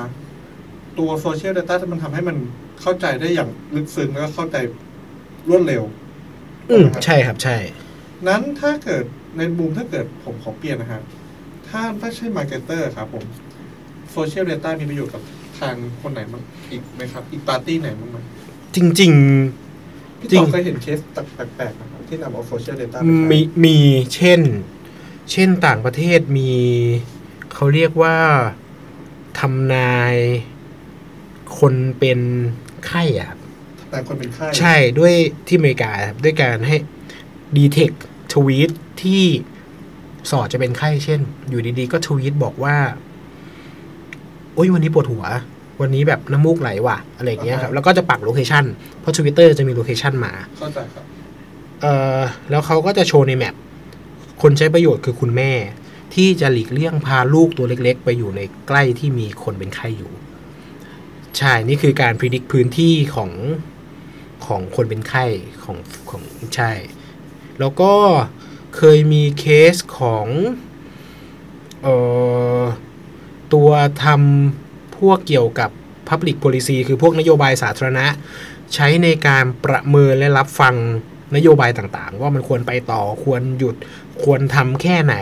[0.98, 2.36] ตัวโซเชียล Data ที่มันทำให้มัน
[2.80, 4.56] เข้าใจได้อย่างลึกซึ้งแล้วก็เข้าใจ
[5.48, 5.82] รวดเร็ว
[6.70, 7.56] อืมนะครับใช่ครับใช่
[8.28, 9.04] นั้นถ้าเกิด
[9.38, 11.02] ในมุมถ้าเกิดผมขอเปลี่ยนนะฮะ
[11.76, 13.24] ถ้าถ้าใช่ marketer ครับผม
[14.12, 15.22] โซเชียล Data มีประโยชน์กับ
[15.60, 18.16] ทางคนไหนบ้างอีกไหมครับ อีกปาร์ตี้ไหนบ้างไหม
[18.74, 19.12] จริง
[20.20, 20.98] พี่จริต่องเคยเห็นเคส
[21.34, 23.76] แปลกๆนะครับที่นำเอาโซเชียล Data ไปใช้ๆมีมี
[24.14, 24.40] เช่น
[25.30, 26.50] เช่นต่างประเทศมี
[27.52, 28.18] เขาเรียกว่า
[29.38, 30.14] ทำนาย
[31.58, 32.20] คนเป็น
[32.86, 33.38] ไข้อะครับ
[33.90, 35.14] แต่คนเป็นไข้ใช่ด้วย
[35.46, 36.76] ที่อเมริกาครับด้วยการให้
[37.56, 37.90] detect
[38.32, 38.70] ทวีต
[39.02, 39.24] ที่
[40.30, 42.76] ส่อจะเป็นไข้เช่น อยู่ดีๆ ก็ทวีตบอกว่า
[44.54, 45.24] โอ้ยวันนี้ปวดหัว
[45.80, 48.64] วันนี้แบบน้ำมูกไหลว่ะ อะไรอย่างเงี้ยครับ แล้วก็จะปัก location
[49.00, 51.04] เพราะทวิตเตอร์จะมี location มาเข้าใจครับ
[51.82, 53.54] เอ่อแล้วเขาก็จะโชว์ใน map
[54.42, 55.52] คนใช้ประโยชน์คือคุณแม่
[56.14, 60.12] ที่จะหลีกเลี่ยงพาลูกตัวเล็ก ๆ ไปอยู่ในใกล้ที่มีคนเป็นไข้อยู่
[61.38, 63.30] ใช่นี่คือการพิจิตพื้นที่ของ
[64.46, 65.24] ของคนเป็นไข้
[65.64, 65.76] ของ
[66.10, 66.22] ของ
[66.56, 66.72] ใช่
[67.60, 67.92] แล้วก็
[68.76, 70.26] เคยมีเคสของ
[71.86, 71.88] อ
[72.60, 72.62] อ
[73.54, 73.70] ตัว
[74.04, 75.70] ทำพวกเกี่ยวกับ
[76.08, 78.06] Public Policy คือพวกนโยบายสาธารณะ
[78.74, 80.74] ใช้ในการประเมินและรับฟัง
[81.36, 83.76] นโยบายต่างๆ ว่ามันควรไปต่อควรหยุด
[84.22, 85.16] ควรทำแค่ไหน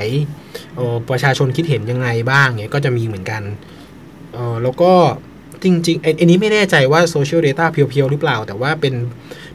[0.78, 3.42] ออประชาชนคิดเห็นยังไงบ้างเนี่ยก็จะมีเหมือนกัน
[4.36, 4.92] ออแล้วก็
[5.62, 8.94] จริงๆไอ้อันนี้ไม่แน่ใจว่า Social Data เพียวๆ หรือเปล่า แต่ว่าเป็น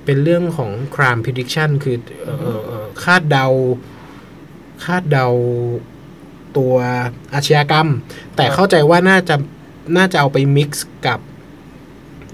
[0.10, 3.48] เป็นเรื่องของ crime prediction คือเอ่อเอ่อเอ่อคาดเดา
[4.86, 5.28] คาดเดา
[6.58, 6.76] ตัว
[7.34, 7.88] อาชญากรรม
[8.36, 9.36] แต่เข้าใจว่าน่าจะ
[9.98, 10.70] น่าจะเอาไป mix
[11.08, 11.20] กับ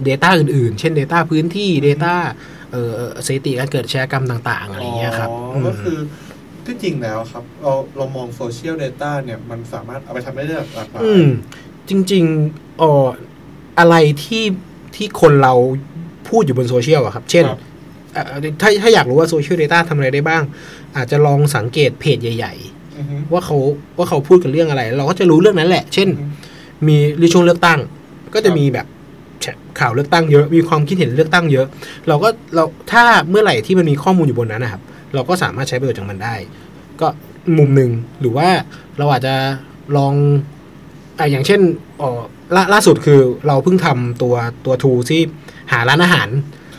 [0.08, 2.16] Data อื่นๆ เช่น Data พื้นที่ Data
[2.72, 5.98] เอ่อเอ่อสถิติการเกิดอาชญากรรมต่าง ๆ อะไรอย่างเงี้ยครับอ๋อมก็คือ
[6.66, 11.26] ที่จริงแล้วครับ เราเรามองโซเชียล Data เนี่ย มันสามารถเอาไปทำได้หลากหลายอืม
[11.90, 13.08] จริงๆเอ๋อ
[13.80, 14.44] อะไรที่
[14.96, 15.54] ที่คนเรา
[16.30, 17.60] พูดอยู่บนโซเชียลอะครับ เช่นครับ
[18.14, 18.26] เอ่อ
[18.62, 20.44] ถ้าถ้าอยากรู้ว่าโซเชียล Data ทำอะไรได้บ้าง
[20.98, 22.54] อาจจะลองสังเกตเพจใหญ่
[22.98, 23.58] อือฮึๆว่าเขา
[23.98, 26.26] ว่าเขาพูดกันเรื่องอะไร เราก็จะรู้เรื่องนั้นแหละ เช่นอือฮึ
[26.88, 27.80] มีหรือช่วงเลือกตั้ง
[28.34, 28.86] ก็จะครับมีแบบ
[29.42, 29.46] แช
[29.80, 31.68] ข่าวเลือกตั้งเยอะ มีความคิดเห็นเลือกตั้งเยอะ
[32.08, 34.82] เราก็เราถ้าเมื่อไหร่ที่มันมีข้อมูลอยู่บนนั้นนะครับ
[35.14, 36.36] เราก็สามารถใช้ประโยชน์จากมันได้
[37.02, 37.08] ก็
[37.58, 38.50] มุมหนึ่งหรือว่า
[38.98, 39.36] เราอาจจะ
[39.98, 40.14] ลอง
[41.18, 41.62] อะอย่างเช่น
[42.02, 42.10] อ๋อ
[42.56, 45.22] ล่าล่าสุดคือเราเพิ่งทำตัวตัว tool ที่
[45.72, 46.30] หาร้านอาหาร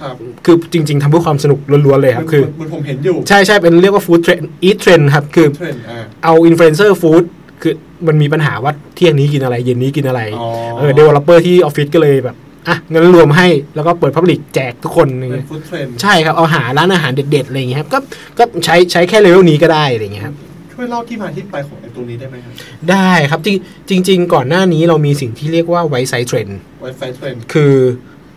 [0.02, 7.22] ครับคือจริง ๆทำเพื่อความสนุกล้วนๆเลยครับ คือมันผมเห็นอยู่ ใช่ใช่เป็นเรียกว่า food trend eat trend ครับ คือเทรนด์อ่าเอา influencer food
[7.62, 7.74] คือ
[8.06, 10.48] มันมีปัญหาว่าเที่ยงนี้กินอะไร เย็นนี้กินอะไรอ๋อ
[10.78, 12.36] เออ developer ที่ออฟฟิศก็เลยแบบ
[12.68, 17.98] อะงั้นรวมให้แล้วก็เปิด public แจกทุกคนอย่างเงี้ยเป็น food trend ใช่ครับ เอาหาร้านอาหารเด็ดๆอะไรอย่างเงี้ยครับก็
[18.38, 20.34] ก็ใช้ใช้แค่เลเวลนี้ก็ได้อะไรอย่างเงี้ยครับ
[20.76, 22.52] ช่วยเล่าที่มาที่ไปของไอ้ตัวนี้ได้ไหมครับ
[22.90, 23.48] ได้ครับจ
[23.90, 26.48] ริงจริง ๆ ก่อนหน้านี้เรามีสิ่งที่เรียกว่า Wisesight Trend
[26.80, 27.74] Wisesight Trendคือ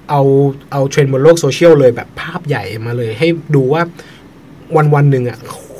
[0.09, 0.21] เอา
[0.71, 3.81] เอาเทรนด์บนโลกโซเชียลเลยแบบภาพใหญ่มาเลย ให้ดูว่า
[4.75, 5.37] วันวันๆหนึ่งอะ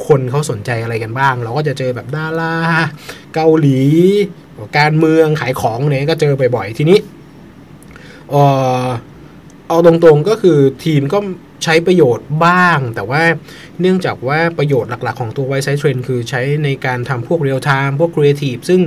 [0.08, 2.56] คนเขาสนใจอะไรกันบ้าง เราก็จะเจอแบบดารา
[3.36, 3.80] เกาหลี
[4.80, 7.00] การเมืองขายของเนี่ยก็เจอบ่อยๆ ทีนี้
[8.30, 8.36] เอ
[8.84, 8.88] อ
[9.69, 11.19] เอาตรงๆก็คือทีมก็
[11.63, 13.23] ใช้ประโยชน์บ้าง แต่ว่า
[13.82, 18.79] เนื่องจากว่าประโยชน์หลักๆของตัว Wisesight Trend คือใช้ในการทำพวก real-time พวกครีเอทีฟซึ่ง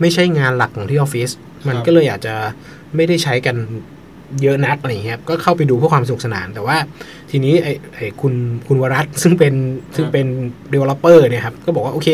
[0.00, 1.30] ไม่ใช่งานหลักของที่ออฟฟิศ
[1.68, 2.34] มันก็เลยอาจจะ
[2.96, 3.56] ไม่ได้ใช้กัน
[4.42, 6.76] เยอะนักอะไรอย่างเงี้ยครับก็เข้าไปดูเพื่อความสนุกสนาน แต่ว่า
[7.30, 8.34] ทีนี้ไอ้ไอ้คุณ
[8.66, 9.54] คุณวรัตซึ่งเป็น
[9.96, 10.26] ซึ่งเป็น
[10.72, 12.08] developer เนี่ยครับ ก็บอกว่าโอเค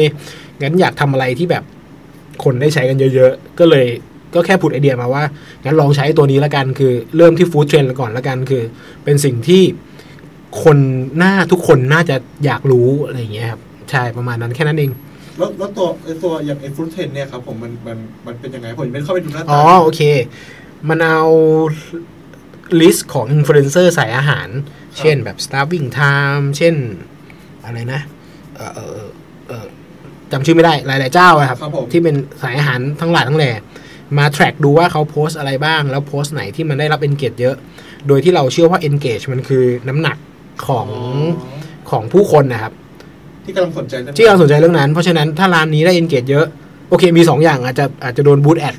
[0.63, 1.65] งั้นอยากทำอะไรที่แบบ
[2.45, 3.87] คนได้ใช้กันเยอะๆ ก็เลย
[4.35, 5.25] ก็แค่ผุดไอเดียมาว่า
[5.65, 8.63] งั้นลองใช้ตัวนี้ละกันคือเริ่มที่ food trend ก่อนละกันคือ
[9.05, 9.63] เป็นสิ่งที่
[10.63, 10.79] คน
[11.17, 14.91] หน้าทุกคนน่าจะอยากรู้อะไรอย่างเงี้ยครับใช่ประมาณนั้นแค่นั้นเอง
[15.39, 20.03] แล้วแล้วตัวไอ้ตัวอย่างไอ้ food trend เนี่ยครับผมมันมันมันเป็นยังไงผมยังไม่ได้เข้าไปดูหน้าตา อ๋อโอเค
[20.89, 21.21] มันเอา
[22.81, 24.49] list ของอินฟลูเอนเซอร์สายอาหาร
[24.99, 26.75] เช่นแบบ starving time เช่น
[27.65, 28.01] อะไรนะ
[28.57, 29.11] เออเออเอ่อ
[29.49, 29.67] เออ
[30.33, 33.51] จำชื่อไม่ได้หลาย ๆ เจ้าอะครับครับผมที่เป็นสายอาหารทั้งหลายทั้งแหล่
[34.19, 37.57] มา track ดูว่าเขาโพสต์อะไรบ้าง แล้วโพสต์ไหนที่มันได้รับ engage เยอะ
[38.09, 40.17] โดยที่เราเชื่อว่า engage มันคือน้ำหนัก
[40.67, 40.89] ของ
[41.91, 42.73] ของผู้คนนะครับ
[43.45, 46.47] ที่กำลังสนใจรื่องที่เราสนใจเรื่องนั้น เพราะฉะนั้นถ้าร้านนี้ได้ engage เยอะ
[46.89, 48.77] โอเคมี 2 อย่างอาจจะอาจจะโดนบูตแอด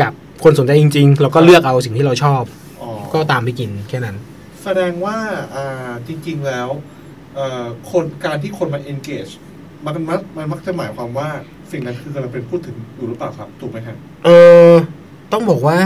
[0.00, 0.12] กับ
[0.44, 2.42] คนสนใจจริงๆเราก็เลือกเอาสิ่งที่เราชอบ
[2.80, 4.16] อ๋อก็ตามไปกินแค่นั้น
[4.64, 5.16] แสดงว่า
[5.54, 6.68] อ่าจริง ๆ แล้ว
[7.34, 9.32] เอ่อคนการที่คนมา engage
[9.84, 11.28] มันมักมันมักจะหมายความว่า
[11.72, 14.28] สิ่งนั้นคือกำลังเป็นพูดถึงอยู่หรือเปล่าครับ ถูกไหมครับเอ
[14.68, 14.70] อ
[15.32, 15.78] ต้องบอกว่า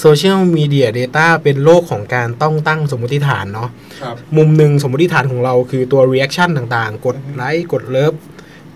[0.00, 3.68] โซเชียลมีเดีย Data เป็นโลกของการต้องตั้งสมมติฐานเนาะ
[4.02, 8.14] ครับ มุมหนึ่งสมมติฐานของเราคือตัว reaction ต่างๆ กดอือฮึไลค์กดเลิฟ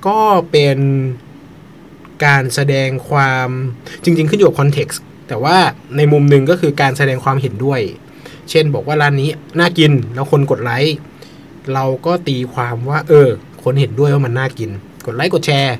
[0.06, 0.18] ก็
[0.50, 0.78] เป็น
[2.24, 3.48] การแสดงความ
[4.04, 5.56] จริง ๆ ขึ้นอยู่กับ context แต่ว่า
[5.96, 7.80] ในมุมหนึ่งก็คือการแสดงความเห็นด้วย
[8.50, 10.96] เช่นบอกว่าร้านนี้น่ากินแล้วคนกดไลค์
[11.74, 13.28] เราก็ตีความว่า เออ
[13.64, 14.70] คนเห็นด้วยว่ามันน่ากิน
[15.06, 15.76] กดไลค์กดแชร์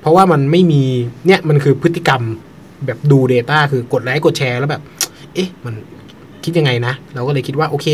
[0.00, 0.82] เพราะว่ามันไม่มี
[1.26, 2.22] เนี่ยมันคือพฤติกรรม
[2.86, 4.82] แบบดู Data คือกดไลค์กดแชร์แล้วแบบ
[5.34, 5.74] เอ๊ะ มัน
[6.44, 7.86] คิดยังไงนะ เราก็เลยคิดว่าโอเค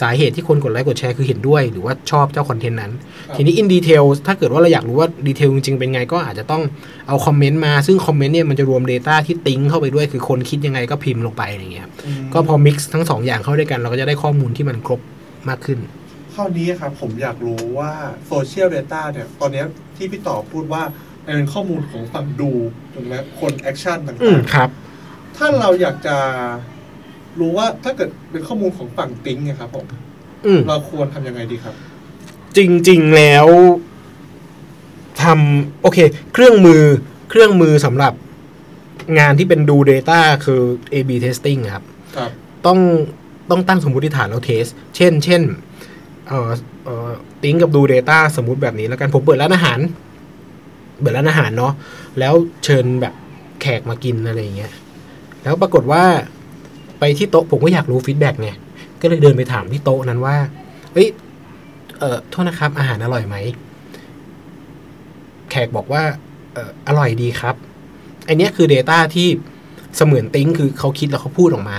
[0.00, 2.92] สาเหตุที่คนกดไลค์กดแชร์คือเห็นด้วย หรือว่าชอบเจ้าคอนเทนต์นั้น
[3.26, 6.62] ครับทีนี้ in detail ถ้าเกิดว่าเราอยากรู้ว่า detail จริงๆเป็นไงก็อาจจะต้อง
[7.08, 11.92] เอาคอมเมนต์มา ซึ่งคอมเมนต์เนี่ยมันจะรวม Data ที่ติ้งเข้าไปด้วยคือคนคิดยังไงก็พิมพ์ลงไปอะไรเงี้ยครับ
[12.28, 15.00] มก็พอ mix ทั้งสองอย่างเข้าด้วยกัน เราก็จะได้ข้อมูลที่มันครบ
[15.48, 15.78] มากขึ้น
[16.34, 17.92] คราวนี้ครับผมอยากรู้ว่า
[18.26, 22.50] โซเชียล Data เนี่ยตอนเนี้ยที่พี่ต่อพูดว่ามัน เป็นข้อมูลของฝั่ง do
[22.94, 24.70] ถูกไหมคน action ต่อืมางครับ
[25.04, 26.16] ๆ ถ้าเราอยากจะ
[27.40, 29.86] รู้ว่าถ้าเกิดเป็นข้อมูลของฝั่ง think เนี่ยครับผม
[30.46, 31.74] อืม เราควรทำยังไงดีครับ
[32.56, 33.46] จริง ๆ แล้ว
[35.22, 35.98] ทำโอเค
[36.32, 36.82] เครื่องมือ
[37.30, 38.12] เครื่องมือสำหรับ
[39.18, 40.62] งานที่เป็นดู Data คือ
[40.92, 41.84] A/B testing ครับ
[42.16, 42.30] ครับ
[42.66, 42.78] ต้อง
[43.50, 44.64] ต้องตั้งสมมติฐานแล้ว test
[44.96, 45.42] เช่น เช่น
[46.28, 46.50] เอ่อ
[46.84, 47.08] เอ่อ
[47.42, 49.78] ติ้งกับดู Data สมมุติแบบนี้แล้วกัน ผมเปิดร้านอาหาร
[51.00, 51.72] เปิดร้านอาหารเนาะ
[52.18, 52.34] แล้ว
[52.64, 53.14] เชิญแบบ
[53.60, 54.72] แขกมากินอะไรอย่างเงี้ย
[55.42, 56.04] แล้วปรากฏว่า
[56.98, 58.50] ไปที่โต๊ะผมก็อยากรู้ feedback ไง
[59.00, 60.36] ก็เลยเดินไปถามที่โต๊ะนั้นว่า
[60.92, 61.08] เฮ้ย
[61.98, 63.36] เอ่อโทษนะครับ อาหารอร่อยไหม
[65.50, 66.02] แขกบอกว่า
[66.54, 67.54] เอ่ออร่อยดีครับ
[68.28, 69.28] อันนี้คือ Data ที่
[69.96, 71.78] เสมือนติ้งคือเขาคิดแล้วเขาพูดออกมา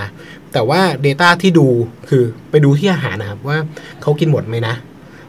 [0.52, 1.66] แต่ว่า Data ที่ดู
[2.08, 3.58] คือไปดูที่อาหารนะครับว่า
[4.02, 4.74] เขากินหมดไหมนะ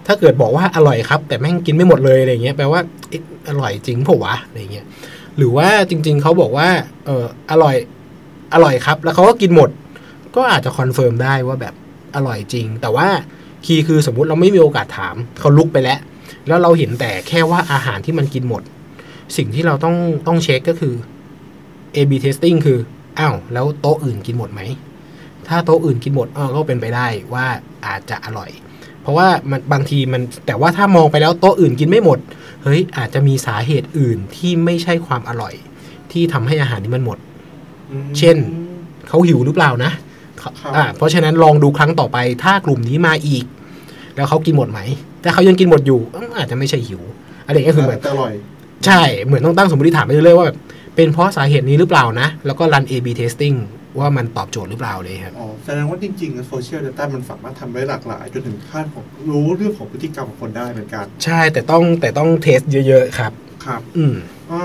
[0.07, 4.85] ถ้าเกิดบอกว่าอร่อยครับ แต่แม่งกินไม่หมดเลยอะไรเงี้ยแปลว่าเอ๊ะอร่อยจริงเปล่าวะอะไรเงี้ย
[5.37, 6.69] หรือว่าจริง ๆเขาบอกว่า
[7.05, 7.75] เอออร่อย
[8.53, 9.69] อร่อยครับ แล้วเขาก็กินหมด
[10.35, 11.73] ก็อาจจะ confirm ได้ว่าแบบ
[12.15, 13.07] อร่อยจริง แต่ว่า
[13.65, 15.99] key คือสมมุติเราไม่มีโอกาสถามเขาลุกไปแล้ว
[16.47, 18.63] แล้วเราเห็นแต่แค่ว่าอาหารที่มันกินหมด
[19.37, 19.95] สิ่งที่เราต้อง
[20.27, 20.93] ต้องเช็คก็คือ
[21.95, 22.79] A/B testing คือ
[23.19, 24.61] อ้าวแล้วโต๊ะอื่นกินหมดไหม
[25.47, 27.45] ถ้าโต๊ะอื่นกินหมดเออก็เป็นไปได้ว่า
[27.85, 28.49] อาจจะอร่อย
[29.01, 32.19] เพราะว่ามันบางทีมันแต่ว่าถ้ามองไปแล้วโต๊ะอื่นกินไม่หมด
[32.63, 35.53] เฮ้ยอาจจะมีสาเหตุอื่นที่ไม่ใช่ความอร่อย
[36.11, 37.17] ที่ทำให้อาหารนี้มันหมด
[38.17, 38.37] เช่น
[39.07, 39.91] เขาหิวหรือเปล่านะ
[40.39, 43.45] เขาครับอ่าเพราะฉะนั้นลองดูครั้งต่อไป ถ้ากลุ่มนี้มาอีก
[44.15, 44.79] แล้วเขากินหมดไหม
[45.23, 47.01] ถ้าเขายังกินหมดอยู่อืมอาจจะไม่ใช่หิว
[47.45, 48.33] อะไรอย่างเงี้ยคือเหมือนจะอร่อย
[48.85, 50.57] ใช่เหมือนต้องตั้งสมมติฐานไปเรื่อยๆว่าแบบ
[50.95, 53.57] เป็นเพราะสาเหตุนี้หรือเปล่านะ แล้วก็รัน A/B testing
[53.99, 63.31] ว่ามันตอบโจทย์หรือเปล่าเลยครับอ๋อแสดงว่าจริงๆโซเชียล Data มันสามารถทำได้หลากหลาย จนถึงขั้นของรู้เรื่องของพฤติกรรมของคนได้เหมือนกัน ใช่แต่ต้องแต่ต้องเทสเยอะๆครับ
[63.65, 64.15] ครับ อืม
[64.51, 64.63] อ่า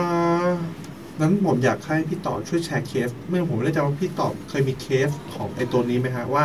[1.21, 6.45] นั้นผมอยากให้พี่ต่อช่วยแชร์เคสไม่ผมไม่แน่ใจว่าพี่ต่อเคยมีเคสของไอ้ตัวนี้ไหมฮะว่า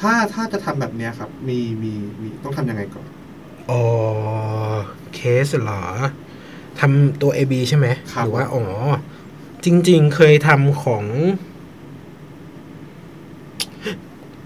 [0.00, 3.06] ถ้าถ้าจะทำแบบเนี้ยครับ มีมีมีต้องทำยังไงก่อน
[3.70, 3.82] อ๋อ
[5.14, 5.82] เคสเหรอ
[6.80, 8.64] ทำตัว AB ใช่ไหมครับหรือว่าอ๋อ
[9.64, 11.04] จริง ๆ เคยทำของ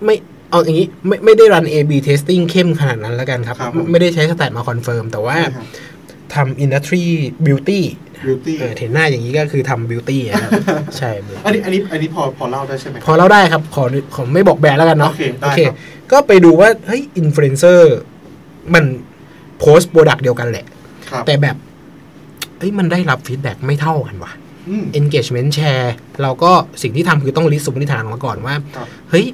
[0.04, 0.16] ไม่
[0.50, 5.66] เอาอย่างนี้ไม่ไม่ได้ run A/B testing เข้มขนาดนั้นแล้วกันครับครับผมไม่ได้ใช้ stat มา confirm แต่ว่าใช่ครับ
[6.34, 7.04] ทำ industry
[7.46, 7.80] beauty
[8.26, 10.50] beauty เออเห็นหน้าอย่างนี้ก็คือทำ beauty อะครับ
[10.98, 11.10] ใช่
[11.44, 13.84] อันนี้อันนี้อันนี้พอพอเล่าได้ใช่ไหมพอเราได้ครับ ขอ
[14.14, 15.12] ขอไม่บอกแบรนด์แล้วกันเนาะ
[15.42, 15.76] โอเคได้ครับ
[16.12, 17.94] ก็ไปดูว่า เฮ้ยอินฟลูเอนเซอร์
[18.74, 18.84] มัน
[19.58, 20.66] โพสต์ product เดียวกันแหละ
[21.10, 21.56] ครับแต่แบบ
[22.58, 24.32] เอ้ยมันได้รับ feedback ไม่เท่ากันว่ะ
[24.68, 25.88] อืม engagement share
[26.22, 29.26] เราก็สิ่งที่ทำคือต้อง list สมมติฐานออกมาก่อนว่าครับเฮ้ย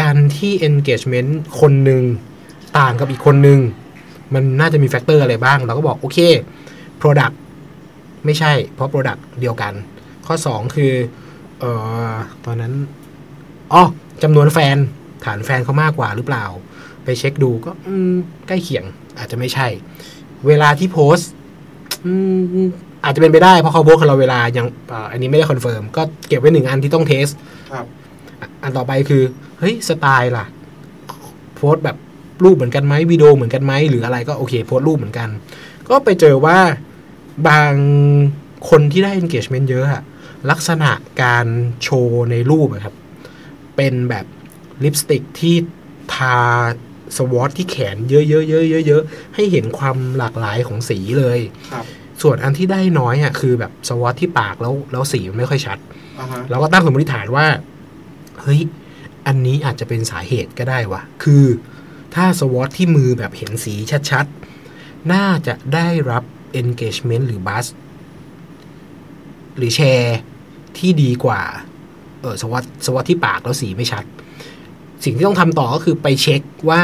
[0.00, 1.30] การที่ engagement
[1.60, 2.02] คนหนึ่ง
[2.78, 3.58] ต่างกับอีกคนหนึ่ง
[4.34, 6.18] มันน่าจะมี factor อะไรบ้าง เราก็บอก โอเค
[7.00, 7.34] product
[8.24, 9.72] ไม่ใช่ เพราะ product เดียวกัน
[10.26, 10.92] ข้อ 2 คือ
[11.60, 11.70] เอ่
[12.10, 12.12] อ
[12.44, 12.72] ตอนนั้น
[13.72, 13.82] อ๋อ
[14.22, 14.76] จำนวนแฟน
[15.24, 16.44] ฐานแฟนเขามากกว่าหรือเปล่า
[17.04, 17.70] ไปเช็คดูก็
[18.46, 18.84] ใกล้เคียง
[19.18, 19.66] อาจจะไม่ใช่
[20.46, 21.30] เวลาที่โพสต์
[23.04, 24.66] อาจจะเป็นไปได้เพราะเขาโบกับเราเวลายัง
[25.12, 27.26] อันนี้ไม่ได้ confirm ก็เก็บไว้หนึ่งอันที่ต้อง test
[27.72, 27.86] ครับ
[28.44, 29.22] อะอันต่อไปคือ
[29.58, 30.46] เฮ้ยสไตล์ล่ะ
[31.54, 31.96] โพสต์แบบ
[32.44, 35.28] รูปเหมือนกันไหมวิดีโอเหมือนกันไหมหรืออะไรก็โอเคโพสต์รูปเหมือนกัน
[35.88, 36.58] ก็ไปเจอว่า
[37.48, 37.72] บาง
[38.70, 40.02] คนที่ได้ engagement เยอะอะ
[40.50, 40.90] ลักษณะ
[41.22, 41.46] การ
[41.82, 42.94] โชว์ในรูปอะครับ
[43.76, 44.26] เป็นแบบ
[44.84, 45.54] ลิปสติกที่
[46.14, 46.38] ทา
[47.16, 51.38] swatch ที่แขนเยอะๆๆๆๆให้เห็นความหลากหลายของสีเลย
[51.72, 51.84] ครับ
[52.22, 55.78] ส่วนอันที่ได้น้อยอะคือแบบสวอตที่ปากแล้วแล้วสีมันไม่ค่อยชัด
[56.20, 57.46] อ่าฮะเราก็ตั้งสมมติฐานว่า
[58.44, 58.60] เฮ้ย
[59.26, 61.44] อันนี้อาจจะเป็นสาเหตุก็ได้วะคือ
[62.14, 63.74] ถ้าสวอตที่มือแบบเห็นสี
[64.10, 66.22] ชัดๆ น่าจะได้รับ
[66.60, 67.66] engagement หรือ buzz
[69.56, 70.18] หรือแชร์
[70.78, 71.42] ที่ดีกว่า
[72.20, 74.04] เออสวอตสวอตที่ปากแล้วสีไม่ชัด
[75.04, 76.82] สิ่งที่ต้องทำต่อก็คือไปเช็คว่า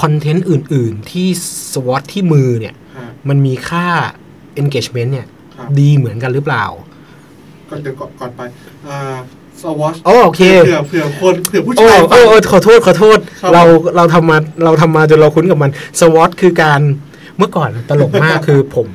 [0.00, 1.28] คอนเทนต์อื่นๆ ที่
[1.72, 3.86] สวอตที่มือเนี่ยฮะมันมีค่า
[4.62, 6.64] engagement เนี่ยครับดีเหมือนกันหรือเปล่า
[7.68, 8.40] ก่อนเดี๋ยวก่อนก่อนไป
[8.86, 9.16] อ่า
[9.62, 13.62] สวอชโอโอเคเผื่อเผื่อคนเผื่อผู้โอ้ชายโอ้โอ้ขอโทษขอโทษครับเรา
[13.96, 16.80] เราทำมาเราทำมาจนเราคุ้นกับมันสวอตคือการ
[17.38, 18.88] เมื่อก่อนตลกมากคือผม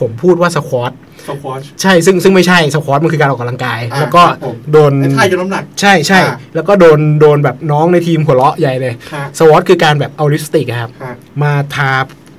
[0.00, 0.92] ผมพูดว่าสควอต
[1.28, 11.92] สควอชใช่ซึ่งซึ่งไม่ใช่สควอตมันคือการออกกำลังกายอ่าแล้วก็ครับผมโดนไอ้ท่ายกน้ำหนัก ใช่ใช่อ่าแล้วก็โดนโดนแบบน้องในทีมหัวเราะใหญ่เลยฮะสวอตคือการแบบเอาลิปสติกอะครับฮะมาทา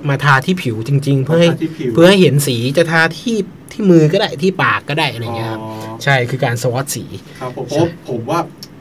[0.10, 3.36] มาทาที่ผิวจริง ๆ เพื่อให้มาทาที่ผิวเพื่อให้เห็นสีจะทาที่
[3.76, 5.72] ที่มือก็ได้ที่ปากก็ได้อะไรอย่างเงี้ยครับอ๋อ
[6.04, 7.04] ใช่คือการสวอตสี
[7.40, 8.40] ครับผมเพราะผมว่า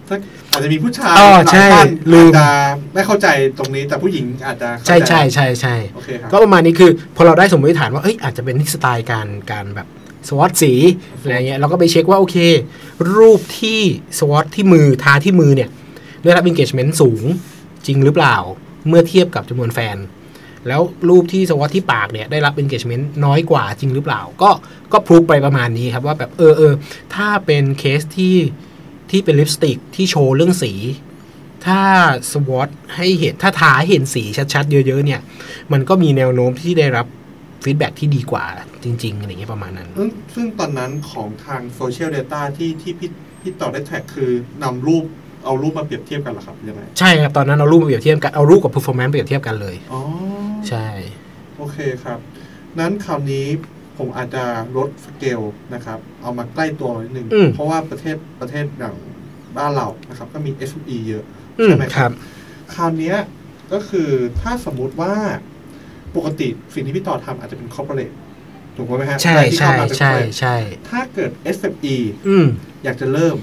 [0.09, 0.17] ถ้า
[0.53, 2.49] อาจจะมีผู้ชายอ๋อหลายใช่ท่านลืมอาจจะ
[2.95, 3.27] ไม่เข้าใจ
[3.59, 9.89] ตรงนี้แต่ผู้หญิงอาจจะเข้าใช่จใช่ใช่ใช่โอเคครับก็ประมาณนี้คือพอเราได้สมมติฐานว่าเอ้ยอาจจะเป็นที่สไตล์การการแบบ
[10.29, 10.73] สวอตสี
[11.21, 12.37] อะไรเงี้ยเราก็ไปเช็คว่าโอเค
[13.17, 13.81] รูปที่
[14.19, 15.71] สวอตที่มือทาที่มือเนี่ย
[16.23, 17.23] ได้รับ engagement สูง
[17.87, 18.37] จริงหรือเปล่า
[18.89, 19.97] เมื่อเทียบกับจำนวนแฟน
[20.69, 24.51] แล้วรูปที่ swatch ที่ปากเนี่ยได้รับ engagement น้อยกว่าจริงหรือเปล่า ก็
[24.93, 26.73] ก็ prove ไปประมาณนี้ครับว่าแบบเออเออ
[27.15, 28.37] ถ้าเป็นเคสที่
[29.11, 30.73] ที่เป็นลิปสติกที่โชว์เรื่องสี
[31.67, 31.81] ถ้า
[32.33, 34.25] swatch ให้เห็นถ้าทาให้เห็นสี
[34.55, 35.21] ชัดๆ เยอะๆเนี่ย
[35.73, 37.07] มันก็มีแนวโน้มที่ได้รับ
[37.65, 38.45] feedback ที่ดีกว่า
[38.85, 44.31] จริง ๆ อะไรเงี้ยประมาณนั้น ซึ่งซึ่งตอนนั้นของทาง social data ที่ที่พี่พี่ต่อได้แท็กคือ
[44.63, 45.05] นำรูป
[45.45, 50.01] เอารูปมาเปรียบเทียบกันเหรอครับยังไงใช่ครับ ตอนนั้นเอารูปมาเปรียบเทียบกัน เอารูปกับ performance เปรียบเทียบกันเลย อ๋อ
[50.71, 50.89] ใช่
[51.57, 52.19] โอเคครับ
[52.79, 53.47] นั้นคราวนี้
[53.99, 54.45] ผมอาจจะ
[54.77, 55.41] ลดสเกล
[55.75, 58.95] นะครับ เอามาใกล้ตัวหน่อยหนึ่งอืม เพราะว่าประเทศประเทศอย่าง
[59.57, 61.25] บ้านเรานะครับ ก็มี SME เยอะ
[61.61, 62.15] อืมใช่ไหมคครัรับ บ
[62.75, 63.17] คราวเนี้ย
[63.73, 65.15] ก็คือถ้าสมมุติว่า
[66.17, 68.15] ปกติสิ่งที่พี่ต่อทำอาจจะเป็น corporate
[68.77, 70.57] ถูกไหมฮะใช่แบรนด์ที่ใช่เข้ามาเป็น ใช่ corporate ใช่
[70.89, 71.97] ถ้าเกิด SME
[72.29, 72.47] อืม
[72.85, 73.37] อยากจะเริ่ม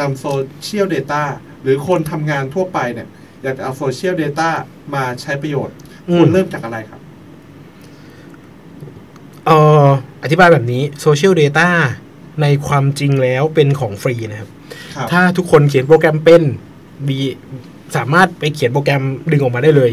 [0.00, 0.26] นำโซ
[0.62, 1.22] เชียล Data
[1.62, 3.08] หรือคนทำงานทั่วไปเนี่ย
[3.42, 4.48] อยากจะเอาโซเชียล Data
[4.94, 7.00] มาใช้ประโยชน์อื ควรมเริ่มจากอะไรครับ
[9.46, 9.86] เอ่อ
[10.22, 11.68] อธิบายแบบนี้ Social Data
[12.42, 14.50] ในความจริงแล้วเป็นของฟรีนะครับ
[14.96, 16.42] ครับ ถ้าทุกคนเขียนโปรแกรมเป็น
[17.08, 17.18] มี
[17.96, 19.92] สามารถไปเขียนโปรแกรมดึงออกมาได้เลย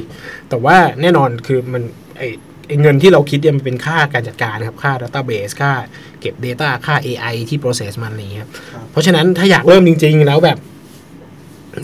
[0.49, 1.83] แต่ว่าแน่นอนคือมัน
[2.17, 2.23] ไอ
[2.67, 5.71] ไอ้เงินที่เราคิดเนี่ยมันเป็นค่าการจัดการนะครับ ค่า Database ค่า
[6.19, 10.57] เก็บ Data ค่า AI ที่ process มันอะไรอย่างเงี้ยครับครับเพราะฉะนั้นถ้าอยากเริ่มจริง ๆ แล้วแบบ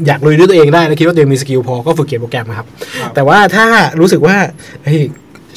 [0.08, 2.68] อยากลุยด้วยตัวเองได้แล้วคิดว่าตัวเองมีสกิลพอก็ฝึกเขียนโปรแกรมนะครับ
[3.00, 3.66] ครับ แต่ว่าถ้า
[4.00, 4.38] รู้สึกว่า
[4.84, 5.02] เฮ้ย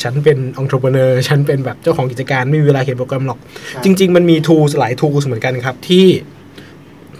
[0.02, 0.96] ฉันเป็นองค์ประกอบ
[1.28, 3.38] ฉันเป็นแบบเจ้าของกิจการไม่มีเวลาเขียนโปรแกรมหรอก
[3.74, 6.06] ครับจริง ๆ มันมี tools หลาย tools เหมือนกันครับ ที่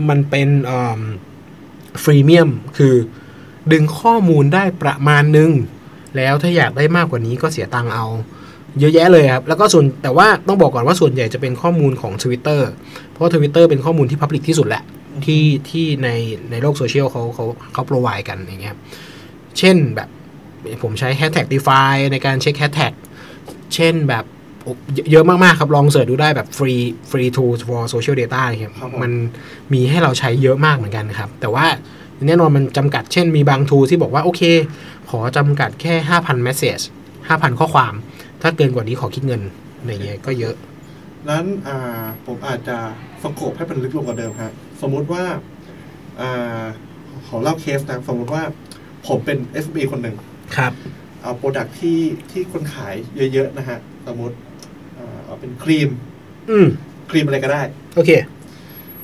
[0.09, 0.49] มันเป็น
[2.03, 2.94] ฟรีเมียมคือ
[3.73, 5.51] ดึงข้อมูลได้ประมาณนึง
[6.16, 8.07] แล้วถ้าอยากได้มากกว่านี้ก็เสียตังค์เอา
[8.79, 12.61] เยอะแยะเลยครับ แล้วก็ส่วนแต่ว่าต้องบอกก่อนว่าส่วนใหญ่จะเป็นข้อมูลของ Twitter
[13.12, 14.83] เพราะ Twitter เป็นข้อมูลที่ Public ที่สุดแหละ
[15.25, 16.09] ที่ที่ใน
[16.51, 18.81] ในโลกโซเชียลเขาเขาเขาโปรไวกันอย่างเงี้ยครับ
[19.59, 20.09] เช่นแบบ
[20.83, 22.92] ผมใช้ Hashtag Defy ในการเช็ค Hashtag
[23.75, 24.25] เช่นแบบ
[24.62, 29.12] โอ้เยอะเยอะมาก ๆ ครับ ลองเสิร์ชดูได้แบบ free free tools for social data นะครับครับผมมัน
[29.73, 31.66] มีให้เราใช้เยอะมากเหมือนกันนะครับ แต่ว่า
[32.27, 34.42] แน่นอนมันจำกัดเช่นมีบางทูที่บอกว่า โอเค
[35.11, 36.83] ขอจำกัดแค่ 5,000 message
[37.18, 37.94] 5,000 ข้อความ
[38.42, 39.42] ถ้าเกินกว่านี้ขอคิดเงิน
[39.79, 40.55] อะไรเงี้ยก็เยอะ
[41.29, 42.77] นั้นอ่าผมอาจจะ
[43.23, 45.25] สโคปให้มันลึกลงกว่าเดิมครับ สมมุติว่า
[46.21, 46.64] อ่า
[47.27, 48.43] ขอเล่าเคสนะ สมมุติว่า
[49.07, 50.16] ผมเป็น SB คนหนึ่ง
[50.57, 50.73] ครับ
[51.23, 52.95] เอาโปรดักที่ที่คนขาย
[53.33, 54.37] เยอะ ๆ นะฮะ สมมติ
[54.99, 55.88] อ่าเอาเป็นครีม
[56.51, 56.66] อืม
[57.11, 57.62] ครีมอะไรก็ได้
[57.97, 58.11] โอเค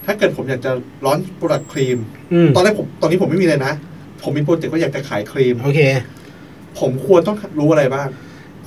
[0.04, 0.70] ถ้าเกิดผมอยากจะ
[1.04, 1.98] ร้อนโปรดักครีม
[2.32, 3.72] อืมตอนแรกผมตอนนี้ผมไม่มีเลยนะ
[4.22, 5.80] ผมมีโปรเจกต์ว่าอยากจะขายครีม โอเค
[6.78, 8.08] ผมควรต้องรู้อะไรบ้าง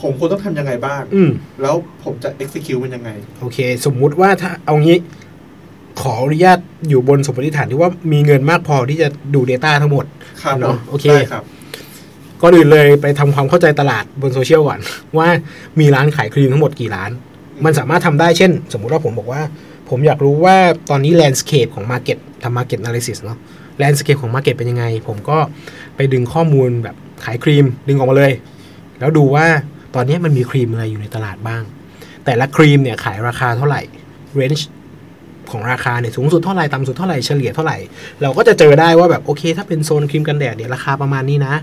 [0.02, 1.30] ผมควรต้องทำยังไงบ้างอืม
[1.62, 4.98] แล้วผมจะ execute มันยังไง โอเค สมมุติว่าถ้าเอางี้
[6.02, 10.06] ขออนุญาตอยู่บนสมมติฐานที่ว่ามีเงินมากพอที่จะดู Data ทั้งหมด
[10.44, 11.44] ครับเนอะโอเคได้ครับ
[12.42, 14.80] ก่อนอื่นเลยไปทำความเข้าใจตลาดบนโซเชียลก่อน
[15.18, 15.28] ว่า
[15.80, 17.12] มีร้านขายครีมทั้งหมดกี่ร้าน
[17.66, 19.42] มันสามารถทำได้เช่น สมมุติว่าผมบอกว่า
[19.90, 20.58] ผมอยากรู้ว่า
[20.90, 23.38] ตอนนี้ landscape ของ Market ทำ Market Analysis เนาะ
[23.78, 25.38] landscape ของ Market เป็นยังไง ผมก็
[25.96, 28.34] ไปดึงข้อมูลแบบขายครีมดึงออกมาเลย
[29.00, 29.48] แล้วดูว่า
[29.96, 31.64] ตอนนี้มันมีครีมอะไรอยู่ในตลาดบ้าง
[32.26, 33.82] แต่ละครีมเนี่ยขายราคาเท่าไหร่
[34.36, 34.70] range
[35.52, 37.78] ของราคาเนี่ยสูงสุดเท่าไหร่ต่ำสุดเท่าไหร่เฉลี่ยเท่าไหร่
[38.22, 41.54] เราก็จะเจอได้ว่าแบบโอเค ถ้าเป็นโซนครีมกันแดดเนี่ยราคาประมาณนี้นะ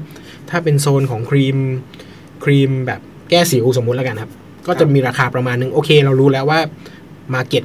[0.51, 1.57] ถ้าเป็นโซนของครีม
[2.45, 4.31] ครีมแบบแก้สิวสมมุติแล้วกันครับ
[4.67, 6.61] ก็จะมีราคาประมาณนึงโอเค เรารู้แล้วว่า
[7.35, 7.65] market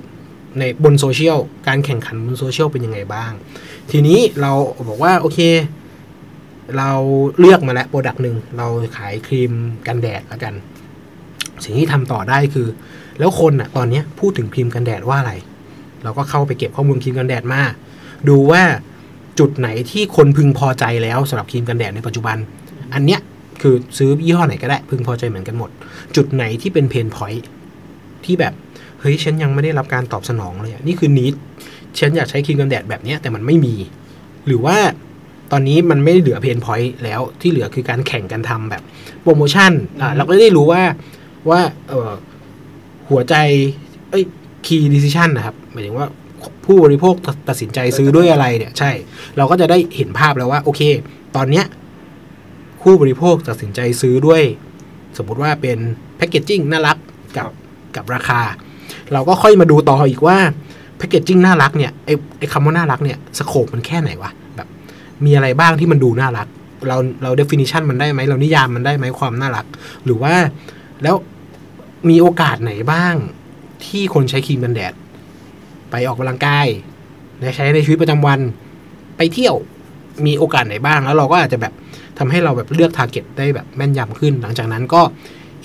[0.59, 3.31] ในบนโซเชียลการแข่งขันบนโซเชียลเป็นยังไงบ้าง
[3.91, 4.51] ทีนี้เรา
[4.87, 5.39] บอกว่าโอเค
[6.77, 6.91] เรา
[7.39, 9.51] เลือกมาแล้ว product หนึ่งเราขายครีม
[9.87, 10.53] กันแดดแล้วกัน
[11.63, 12.67] สิ่งที่ทำต่อได้คือ
[13.19, 15.33] แล้วคนอะตอนเนี้ยพูดถึงครีมกันแดดว่าอะไร
[16.03, 17.61] เราก็เข้าไปเก็บข้อมูลครีมกันแดดมา
[18.29, 18.63] ดูว่า
[19.39, 22.37] จุดไหนที่คนพึงพอใจแล้วสำหรับครีมกันแดดในปัจจุบัน
[22.93, 23.21] อันเนี้ย
[23.61, 25.69] คือซื้อยี่ห้อไหนก็ได้ พึงพอใจเหมือนกันหมด
[26.15, 27.49] จุดไหนที่เป็น pain point
[28.25, 28.53] ที่แบบ
[28.99, 31.33] เฮ้ย ฉันยังไม่ได้รับการตอบสนองเลยนี่คือ need
[31.99, 33.75] ฉันอยากใช้ครีมกันแดดแบบเนี้ยแต่มันไม่มี
[34.47, 34.77] หรือว่า
[35.51, 38.83] ตอนนี้มันไม่เหลือ pain point แล้วที่เหลือคือการแข่งกันทำแบบ
[39.21, 40.83] โปรโมชั่นอ่าเราก็ได้รู้ว่า
[41.49, 42.11] ว่าเออ
[43.09, 43.35] หัวใจ
[44.09, 44.23] เอ้ย
[44.65, 46.07] key decision นะครับ หมายถึงว่า
[46.65, 48.91] ผู้บริโภคตัดตัดสินใจซื้อด้วยอะไรเนี่ยใช่
[49.37, 50.81] เราก็จะได้เห็นภาพแล้วว่า โอเค
[51.35, 51.65] ตอนเนี้ย
[52.81, 54.43] ผู้บริโภคตัดสินใจซื้อด้วย
[55.17, 55.77] สมมุติว่าเป็น
[56.17, 56.97] packaging น่ารัก
[57.37, 57.49] กับ
[57.95, 58.41] กับราคา
[59.13, 60.37] เราก็ค่อยมาดูต่ออีกว่า
[60.97, 64.67] packaging น่ารักเนี่ยไอไอคำว่าน่ารักเนี่ย scope มันแค่ไหนวะแบบ
[65.25, 66.47] มีอะไรบ้างที่มันดูน่ารัก
[66.87, 69.65] เราเรา definition มันได้ไหมเรานิยามมันได้ไหมความน่ารัก
[70.05, 70.33] หรือว่า
[71.03, 71.15] แล้ว
[72.09, 73.15] มีโอกาสไหนบ้าง
[73.87, 74.93] ที่คนใช้ครีมกันแดด
[75.91, 76.67] ไปออกกำลังกาย
[77.39, 78.39] และใช้ในชีวิตประจำวัน
[79.17, 79.55] ไปเที่ยว
[80.25, 81.73] มีโอกาสไหนบ้าง แล้วเราก็อาจจะแบบ
[82.17, 85.01] ทำให้เราแบบเลือก target ได้แบบแม่นยำขึ้น หลังจากนั้นก็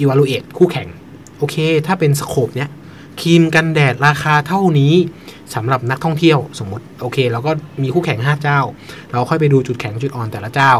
[0.00, 0.88] evaluate คู่แข่ง
[1.38, 2.70] โอเค ถ้าเป็นสโคปเนี้ย
[3.20, 4.94] ครีมกันแดดราคาเท่านี้
[5.54, 7.50] สำหรับนักท่องเที่ยวสมมติ โอเคเราก็
[7.82, 8.60] มีคู่แข่ง 5 เจ้า
[9.12, 10.72] เราค่อยไปดูจุดแข็งจุดอ่อนแต่ละเจ้า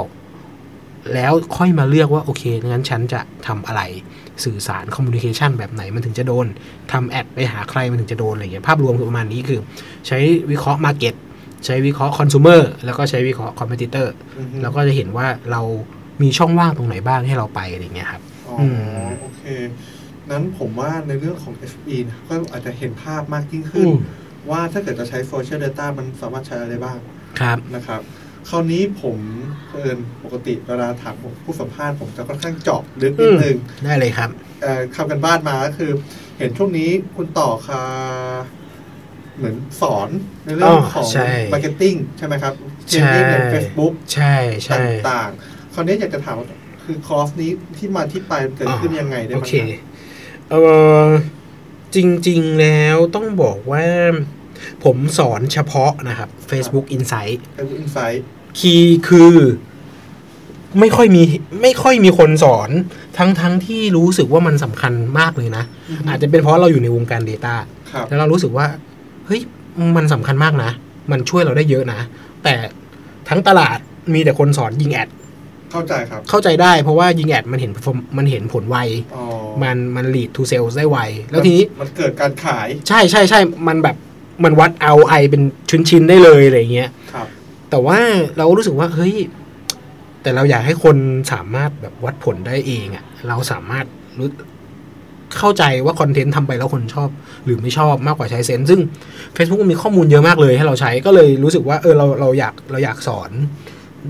[1.14, 3.82] แล้วค่อยมาเลือกว่าโอเคงั้นฉันจะทำอะไร
[4.44, 6.46] สื่อสาร communication แบบไหนมันถึงจะโดน
[6.92, 9.60] ทำ ad ไปหาใครมันถึงจะโดนอะไรอย่างเงี้ยภาพรวมคือประมาณนี้คือ
[10.06, 10.18] ใช้
[10.50, 11.14] วิเคราะห์ market
[11.64, 15.62] ใช้วิเคราะห์ consumer แล้วก็ใช้วิเคราะห์ competitor อือฮึเราก็จะเห็นว่าเรา
[16.22, 18.72] มีช่องว่างตรงไหนบ้างให้เราไปอะไรอย่างเงี้ยครับอ๋ออือ
[19.06, 19.42] มโอเค
[20.30, 23.98] นั้นผมว่าในเรื่องของ SE นะก็อาจจะเห็นภาพมากยิ่งขึ้นอืม
[24.50, 26.96] ว่าถ้าเกิดจะใช้ Social Data มันสามารถใช้อะไรบ้าง
[27.40, 28.00] ครับนะครับ
[28.48, 29.18] คราวนี้ผม
[29.72, 34.30] เอินปกติเวลาถามผมผู้สัมภาษณ์ผมจะค่อนข้างเจาะลึกนิดนึงได้เลยครับ
[34.62, 35.90] เอ่อคำกันบ้านมาก็คือ
[36.38, 37.82] เห็นช่วงนี้คุณต่อคา
[39.36, 40.08] เหมือนสอน
[40.44, 42.54] ในเรื่องอ๋อของใช่มาร์เก็ตติ้งใช่ไหมครับ
[42.88, 46.46] เทรใช่นนิ่งในเฟซบุ๊กใช่ใช่ต่างๆ คราวนี้อยากจะถามว่า
[46.84, 49.52] คือคอร์สนี้ที่มาที่ไปมันเกิดขึ้นยังไงได้โอบ้างเค
[50.50, 50.54] เอ
[51.02, 51.06] อ
[51.94, 51.96] จ
[52.28, 53.86] ริง ๆ แล้วต้องบอกว่า
[54.86, 59.34] ผมสอนเฉพาะนะครับ Facebook Insight Facebook Insight key คือ
[60.80, 61.22] ไม่ค่อยมี
[61.62, 62.70] ไม่ค่อยมีคนสอน
[63.18, 65.64] ทั้งทั้งที่รู้สึกว่ามันสำคัญมากเลยนะ
[66.08, 67.54] อาจจะเป็นเพราะเราอยู่ในวงการ Data
[67.92, 68.66] ครับแล้วเรารู้สึกว่า
[69.26, 69.40] เฮ้ย
[69.96, 70.70] มันสำคัญมากนะ
[71.10, 72.00] มันช่วยเราได้เยอะนะ
[72.44, 72.54] แต่
[73.28, 73.78] ทั้งตลาด
[74.14, 75.08] มีแต่คนสอนยิงแอด
[75.72, 78.76] เข้าใจครับ เข้าใจได้เพราะว่ายิงแอดมันเห็น perform- มันเห็นผลไว
[79.14, 79.24] อ๋อ
[79.62, 80.98] มันมัน lead to sales ได้ไว
[81.30, 83.96] แล้วทีนี้มันเกิดการขาย ใช่ใช่ใช่มันแบบ
[84.44, 85.42] มันวัดเอาไอเป็น
[85.90, 87.26] ชิ้นๆได้เลยอะไรเงี้ยครับ
[87.70, 87.98] แต่ว่า
[88.36, 89.14] เราก็รู้สึกว่าเฮ้ย
[90.22, 90.96] แต่เราอยากให้คน
[91.32, 93.84] สามารถแบบวัดผลได้เองอะ่ะ เราสามารถ
[94.18, 94.28] รู้
[95.38, 97.08] เข้าใจว่าคอนเทนต์ทำไปแล้วคนชอบ
[97.44, 98.80] หรือไม่ชอบมากกว่าใช้ sense ซึ่ง
[99.36, 103.30] Facebook มันมีข้อมูลเยอะมากเลย ให้เราใช้ก็เลยรู้สึกว่าเออเราเราอยากเราอยากสอน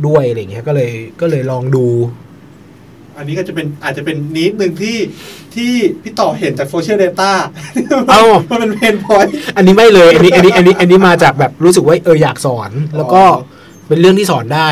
[0.07, 1.85] ด้วยอะไรเงี้ยก็เลยก็เลยลองดู
[3.19, 4.99] อันนี้ก็จะเป็นอาจจะเป็นนิดหนึ่งที่
[5.55, 5.71] ที่
[6.03, 7.33] พี่ต่อเห็นจาก social data
[8.11, 14.69] เอ้ามันเป็น pain point อันนี้ไม่เลยอันนี้อันนี้อันนี้อันนี้มาจากแบบรู้สึกว่าเอออยากสอนแล้วก็อ๋อเป็นเรื่องที่สอนได้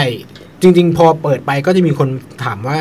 [0.62, 2.08] จริง ๆ พอเปิดไปก็จะมีคน
[2.44, 2.76] ถามว่า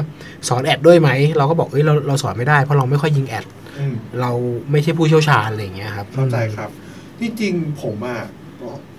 [0.50, 3.46] สอน ad ด้วยไหมเราก็บอกเอ้ยเราเราสอนไม่ได้เพราะเราไม่ค่อยยิงแอด
[3.80, 4.32] อืมเรา
[4.72, 6.70] ไม่ใช่ผู้เชี่ยวชาญอะไรอย่างเงี้ยครับเข้าใจครับ
[7.20, 8.22] ที่จริงผมอะ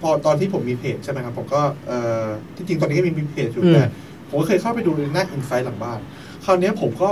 [0.00, 2.24] พอตอนที่ผมมีเพจใช่ไหมครับผมก็เอ่อ
[2.56, 3.84] ที่จริงตอนนี้ก็มีมีเพจอยู่อืมแต่
[4.28, 6.00] ผมก็เคยเข้าไปดูในหน้าอินไซต์หลังบ้าน
[6.44, 7.08] คราวเนี้ยผมก็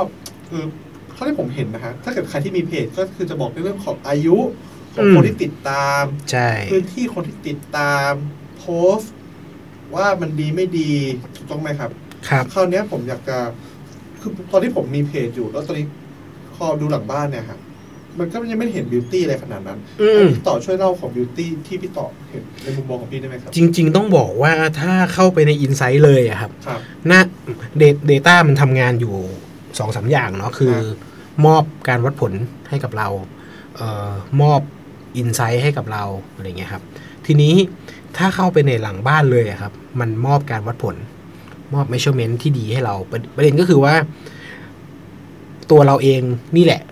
[0.49, 0.67] เออ
[1.15, 4.37] เท่าที่ผมเห็นนะฮะถ้าเกิดใครที่มีเพจก็คือจะบอกในเรื่องของอายุ
[4.95, 8.13] ของคนที่ติดตามใช่พื้นที่คนที่ติดตาม
[8.59, 8.65] โพ
[8.97, 9.13] สต์
[9.95, 10.93] ว่ามันดีไม่ดี
[11.37, 11.91] ถูกต้องไหมครับ
[12.29, 13.37] ครับคราวเนี้ยผมอยากจะ
[14.21, 15.87] คือตอนที่ผมมีเพจอยู่ แล้วตอนนี้
[16.55, 17.61] พอดูหลังบ้านเนี่ยครับ
[18.19, 27.21] มันก็ยังไม่เห็นบิวตี้อะไรขนาดนั้นอืมพี่ต่อช่วยเล่าของบิวตี้ที่พี่ต่อเห็นในมุมมองของพี่ได้ไหมครับ จริง ๆ ต้องบอกว่าถ้าเข้าไปในอินไซต์เลยอะครับครับหน้า
[28.07, 29.15] เดต้ามันทำงานอยู่
[29.79, 30.97] สองสามอย่างเนาะคือครับ
[31.47, 32.33] มอบการวัดผล
[32.69, 33.09] ให้กับเรา
[33.77, 34.11] เอ่อ
[34.43, 34.61] มอบ
[35.17, 36.83] อินไซต์ให้กับเราอะไรเงี้ยครับ
[37.27, 37.55] ทีนี้
[38.17, 40.97] ถ้าเข้าไปในหลังบ้านเลยอะครับ มันมอบการวัดผล
[41.75, 43.95] มอบ measurement ที่ดีให้เราประประเด็นก็คือว่า
[45.71, 46.23] ตัวเราเอง
[46.57, 46.83] นี่แหละ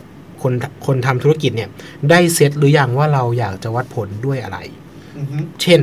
[0.43, 0.53] คน
[0.87, 1.69] คนทำธุรกิจเนี่ย
[2.11, 4.59] ได้เซตหรือยังว่าเราอยากจะวัดผลด้วยอะไร
[5.19, 5.81] อือฮึเช่น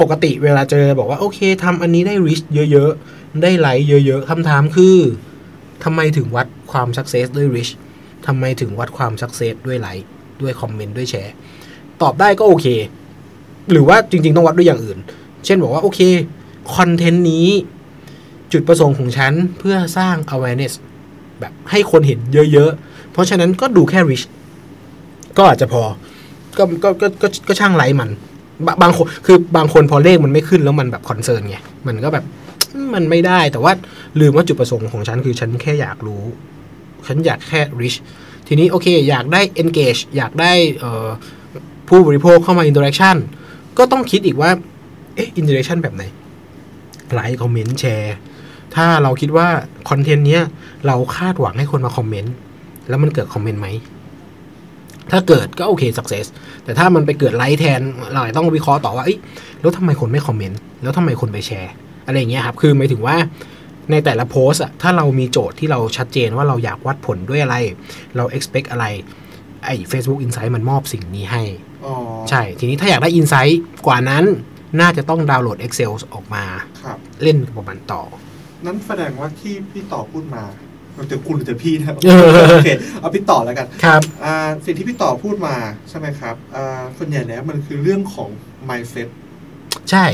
[0.00, 4.96] ปกติเวลาเจอบอกว่า โอเคทำอันนี้ได้ reach เยอะๆ ได้ไลค์เยอะๆคำถามคือ
[5.84, 7.72] ทำไมถึงวัดความ success ด้วย reach
[8.26, 10.06] ทำไมถึงวัดความ success ด้วยไลค์
[10.42, 11.34] ด้วยคอมเมนต์ด้วยแชร์
[12.02, 12.66] ตอบได้ก็โอเค
[13.70, 14.98] หรือว่าจริง ๆ ต้องวัดด้วยอย่างอื่น
[15.44, 16.00] เช่นบอกว่าโอเค
[16.74, 17.46] คอนเทนต์นี้
[18.52, 20.72] จุดประสงค์ของฉันเพื่อสร้าง awareness
[21.40, 22.18] แบบให้คนเห็น
[22.52, 24.26] เยอะ ๆ เพราะฉะนั้นก็ดูแค่ reach
[25.36, 25.82] ก็อาจจะพอ
[26.58, 28.10] ก็ก็ก็ก็ก็ช่างไลค์มัน
[28.82, 31.56] บางคนคือบางคนพอเลขมันไม่ขึ้นแล้วมันแบบ concern ไง
[31.86, 32.24] มันก็แบบ
[32.94, 33.72] มันไม่ได้แต่ว่า
[34.20, 36.22] ลืมว่าจุดประสงค์ของฉันคือฉันแค่อยากรู้
[37.08, 37.98] ฉันอยากแค่ reach
[38.46, 40.52] ทีนี้โอเค อยากได้ engage อยากได้
[41.88, 43.16] ผู้บริโภคเข้ามา interaction
[43.78, 44.50] ก็ต้องคิดอีกว่า
[45.14, 46.04] เอ๊ะ interaction แบบไหน
[47.12, 48.16] ไลค์คอมเมนต์แชร์
[48.74, 49.48] ถ้าเราคิดว่า
[49.90, 50.42] คอนเทนต์เนี้ย
[50.86, 52.34] เราคาดหวังให้คนมาคอมเมนต์
[52.88, 53.68] แล้วมันเกิดคอมเมนต์ไหม
[55.10, 56.26] ถ้าเกิดก็โอเค success
[56.64, 57.80] แต่ถ้ามันไปเกิดไลค์แทน
[58.12, 59.18] เราต้องวิเคราะห์ต่อว่า เอ้ย
[59.60, 61.72] แล้วทำไมคนไม่คอมเมนต์ แล้วทำไมคนไปแชร์
[62.06, 63.16] อะไรอย่างเงี้ยครับ คือหมายถึงว่า
[63.90, 67.56] ในแต่ละโพสอะถ้าเรามีโจทย์ที่เราชัดเจนว่าเราอยากวัดผลด้วยอะไร
[68.16, 68.86] เรา expect อะไร
[69.64, 71.42] ไอ้ Facebook Insight มันมอบสิ่งนี้ให้
[71.86, 71.94] อ๋อ
[72.30, 73.54] ใช่ ทีนี้ถ้าอยากได้ Insight
[73.86, 74.24] กว่านั้น
[74.80, 76.44] น่าจะต้องดาวน์โหลด Excel ออกมา
[76.82, 78.02] ครับเล่นกับมันต่อ
[78.66, 80.44] นั้นแสดงว่าที่พี่ต่อพูดมา
[80.94, 82.68] เราจะคุณหรือจะพี่นะเออโอเค
[83.00, 84.34] เอาพี่ต่อแล้วกันครับอ่า
[84.64, 85.56] สิ่งที่พี่ต่อพูดมา
[85.88, 88.30] ใช่ไหมครับอ่าส่วนใหญ่แล้วมันคือเรื่องของ
[88.68, 89.08] mindset
[89.90, 90.06] ใช่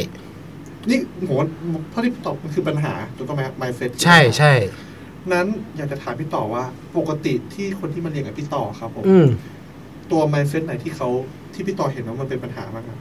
[0.89, 1.47] นี่ผมว่า
[1.91, 4.53] เท่าที่พี่ต่อมันคือปัญหาถูกต้องไหมครับ mindset ใช่ใช่
[5.32, 6.64] นั้นอยากจะถามพี่ต่อว่า
[6.97, 9.26] ปกติที่คนที่มาเรียนกับพี่ต่อครับผมอืม
[10.11, 11.09] ตัว mindset ไหนที่เขา
[11.55, 12.99] ที่พี่ต่อเห็นว่ามันเป็นปัญหามากครับ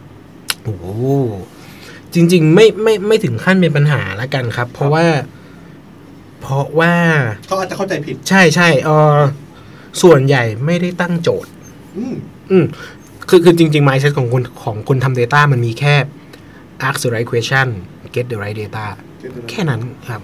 [0.63, 0.85] โอ้โห
[2.13, 5.05] จริง ๆ ไม่ไม่ไม่ถึงขั้นเป็นปัญหาละกันครับ เพราะว่า
[6.41, 6.93] เพราะว่า
[7.47, 9.17] เขาอาจจะเข้าใจผิด ใช่ใช่เออ
[10.01, 11.51] ส่วนใหญ่ไม่ได้ตั้งโจทย์
[11.97, 12.15] อืม
[12.51, 12.65] อืม
[13.29, 15.95] คือคือจริงๆ mindset ของคนของคนทำ Data มันมีแค่
[16.87, 17.67] ask the right question
[18.15, 18.85] get the right data
[19.49, 20.21] แค่นั้นครับ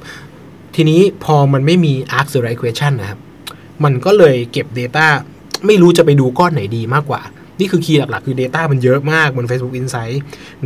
[0.75, 3.19] ทีนี้พอมันไม่มี ask the right question นะครับ
[3.83, 5.07] มันก็เลยเก็บ Data
[5.65, 7.21] ไม่รู้จะไปดูก้อนไหนดีมากกว่า
[7.59, 10.15] นี่คือคีย์หลักๆ คือ Data มันเยอะมากบน Facebook Insight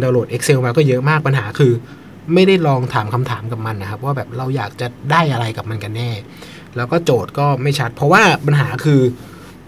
[0.02, 1.72] ดาวน์โหลด Excel มาก็เยอะมากปัญหาคือ
[2.34, 6.12] ไม่ได้ลองถามคำถามกับมันนะครับ ว่าแบบเราอยากจะได้อะไรกับมันกันแน่
[6.76, 9.02] แล้วก็โจทย์ก็ไม่ชัด เพราะว่าปัญหาคือ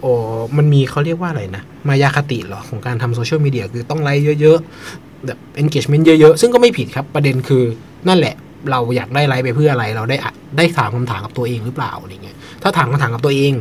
[0.01, 0.11] โอ้
[0.57, 7.63] มันมีเขาเรียกว่าอะไรนะ มายาคติหรอ ของการทำโซเชียลมีเดียคือต้องไลค์เยอะๆแบบ engagement เยอะๆ ซึ่งก็ไม่ผิดครับประเด็นคือ
[8.07, 8.35] นั่นแหละ
[8.71, 10.17] เราอยากได้ไลค์ไปเพื่ออะไร เราได้
[10.57, 13.53] ได้ถามคำถามกับตัวเองหรือเปล่าอะไรเงี้ยถ้าถามคำถามกับตัวเอง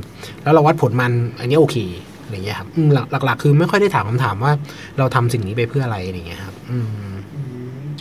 [0.43, 1.77] แล้วเราวัดผลมันอันนี้โอเค
[2.25, 2.69] อะไรเงี้ยครับ
[3.25, 4.53] หลักๆ คือไม่ค่อยได้ถามคำถามว่า
[4.99, 6.79] เราทำสิ่งนี้ไปเพื่ออะไรอะไรเงี้ยครับ อื
[7.11, 7.13] ม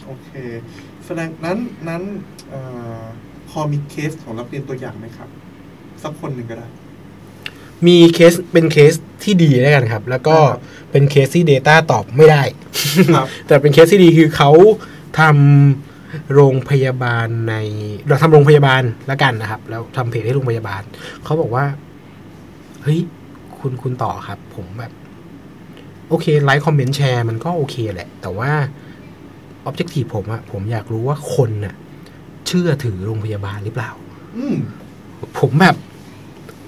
[0.06, 0.30] โอเค
[1.06, 1.58] แสดงนั้น
[1.90, 2.02] นั้น
[2.50, 2.60] เอ่
[3.00, 3.02] อ
[3.50, 5.30] พอมีเคสของนักเรียนตัวอย่างไหมครับ
[6.04, 6.68] สักคนหนึ่งก็ได้
[7.88, 10.62] มีเคสเป็นเคสที่ดีแล้วกันครับ แล้วก็ครับ
[10.92, 12.42] เป็นเคสที่ Data ตอบไม่ได้
[13.16, 14.52] ครับแต่เป็นเคสที่ดีคือเขา
[15.20, 17.56] ทำโรงพยาบาลใน
[18.08, 20.82] เราทำโรงพยาบาลแล้วกันนะครับ แล้วทำเพจให้โรงพยาบาล
[21.24, 21.66] เขาบอกว่า
[22.84, 23.00] เฮ้ย
[23.60, 24.92] คุณคุณต่อครับ ผมแบบ
[26.10, 28.52] โอเคไลค์คอมเมนต์แชร์มันก็โอเคแหละ แต่ว่า
[29.64, 31.76] ออบเจกตีผมอะผมอยากรู้ว่าคนน่ะ
[32.48, 33.92] เชื่อถือโรงพยาบาลหรือเปล่า
[34.38, 34.58] อืม
[35.40, 35.76] ผมแบบ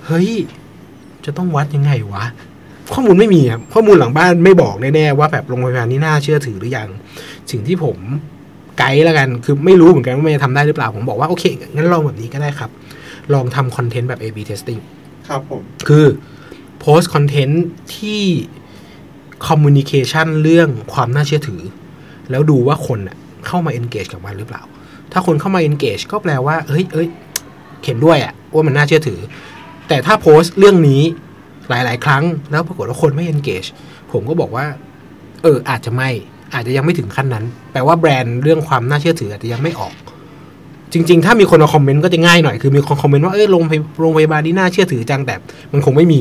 [0.06, 0.30] เฮ้ย
[1.26, 2.24] จะต้องวัดยังไงวะ
[2.94, 6.90] ข้อมูลไม่มีครับข้อมูลหลังบ้านไม่บอกแน่ๆว่าแบบโรงพยาบาลนี้น่าเชื่อถือหรือยัง
[7.52, 7.98] สิ่งที่ผม
[8.78, 11.44] ไกด์แล้วกัน คือไม่รู้เหมือนกันว่ามันจะทำได้หรือเปล่า ผมบอกว่าโอเค
[11.76, 12.70] งั้นลองแบบนี้ก็ได้ครับ
[13.34, 14.82] ลองทำคอนเทนต์แบบ A/B testing
[15.28, 16.06] ครับผม คือ
[16.80, 17.66] โพสต์คอนเทนต์
[17.96, 18.24] ที่
[19.48, 21.62] communication เรื่องความน่าเชื่อถือ
[22.30, 23.18] แล้วดูว่าคนน่ะ
[23.48, 24.64] เข้ามา engage กับมันหรือเปล่า
[25.12, 27.08] ถ้าคนเข้ามา engage ก็แปลว่าเฮ้ยเอ้ย
[27.86, 29.20] เห็นด้วยอะว่ามันน่าเชื่อถือ
[29.90, 31.02] แต่ถ้าโพสต์เรื่องนี้
[31.70, 33.70] หลาย ๆ ครั้งแล้วปรากฏว่าคนไม่ engage
[34.12, 34.66] ผมก็บอกว่า
[35.44, 36.10] เออ อาจจะไม่
[36.54, 39.96] อาจจะยังไม่ถึงขั้นนั้น แปลว่าแบรนด์เรื่องความน่าเชื่อถืออาจจะยังไม่ออก
[40.94, 45.36] จริง ๆ ถ้ามีคนมาคอมเมนต์ก็จะง่ายหน่อย คือมีคนคอมเมนต์ว่า เอ้ยโรงพยโรงพยาบาลนี่น่าเชื่อถือจัง แต่
[45.72, 46.20] มันคงไม่มี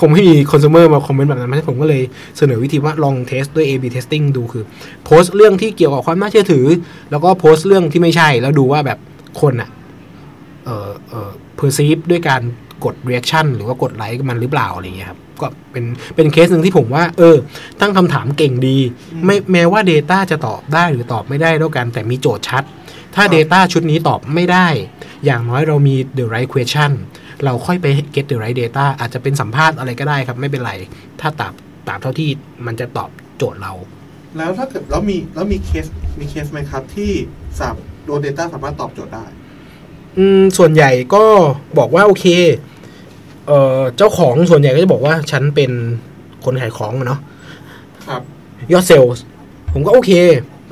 [0.00, 2.02] คงไม่มีคอน sumer มาคอมเมนต์แบบนั้นผมก็เลย
[2.38, 4.64] เสนอวิธีว่าลองเทสด้วย A/B testing ดูคือ
[5.04, 6.64] โพสต์เรื่องที่เกี่ยวกับความน่าเชื่อถือ
[7.10, 8.98] แล้วก็โพสต์เรื่องที่ไม่ใช่ แล้วดูว่าแบบ
[9.40, 9.70] คนอะ
[10.64, 12.42] เออเออ perceive ด้วยการ
[12.84, 15.84] กด reaction หรือว่ากดไลค์มันหรือเปล่าอะไรอย่างเงี้ยครับก็เป็น
[16.16, 17.36] เป็นเคสหนึ่งที่ผมว่า เออ
[17.80, 18.76] ตั้งคำถามเก่งดี
[19.24, 22.64] ไม่แม้ว่า Data จะตอบได้หรือตอบไม่ได้แล้วกันแต่มีโจทย์ชัด
[23.14, 24.68] ถ้า Data ชุดนี้ตอบไม่ได้
[25.24, 26.92] อย่างน้อยเรามี the right question
[27.44, 30.72] เราค่อยไป get the right data อาจจะเป็นสัมภาษณ์อะไรก็ได้ครับไม่เป็นไร
[31.20, 31.52] ถ้าตาม
[31.88, 32.30] ตามเท่าที่
[32.66, 33.72] มันจะตอบโจทย์เรา
[34.36, 35.86] แล้วถ้าเกิดแล้วมีแล้วมีเคส
[36.20, 37.10] มีเคสไหมครับที่
[37.60, 39.26] สามโดน Data สามารถตอบโจทย์ได้
[40.18, 41.24] อืมส่วนใหญ่ก็
[41.78, 42.26] บอกว่าโอเค
[43.46, 45.70] เอ่อเจ้าของส่วนใหญ่ก็จะบอกว่าฉันเป็น
[46.44, 47.20] คนขายของอะเนาะ
[48.06, 48.22] ครับ
[48.72, 49.10] ยอดเซลล์
[49.72, 50.10] ผมก็โอเค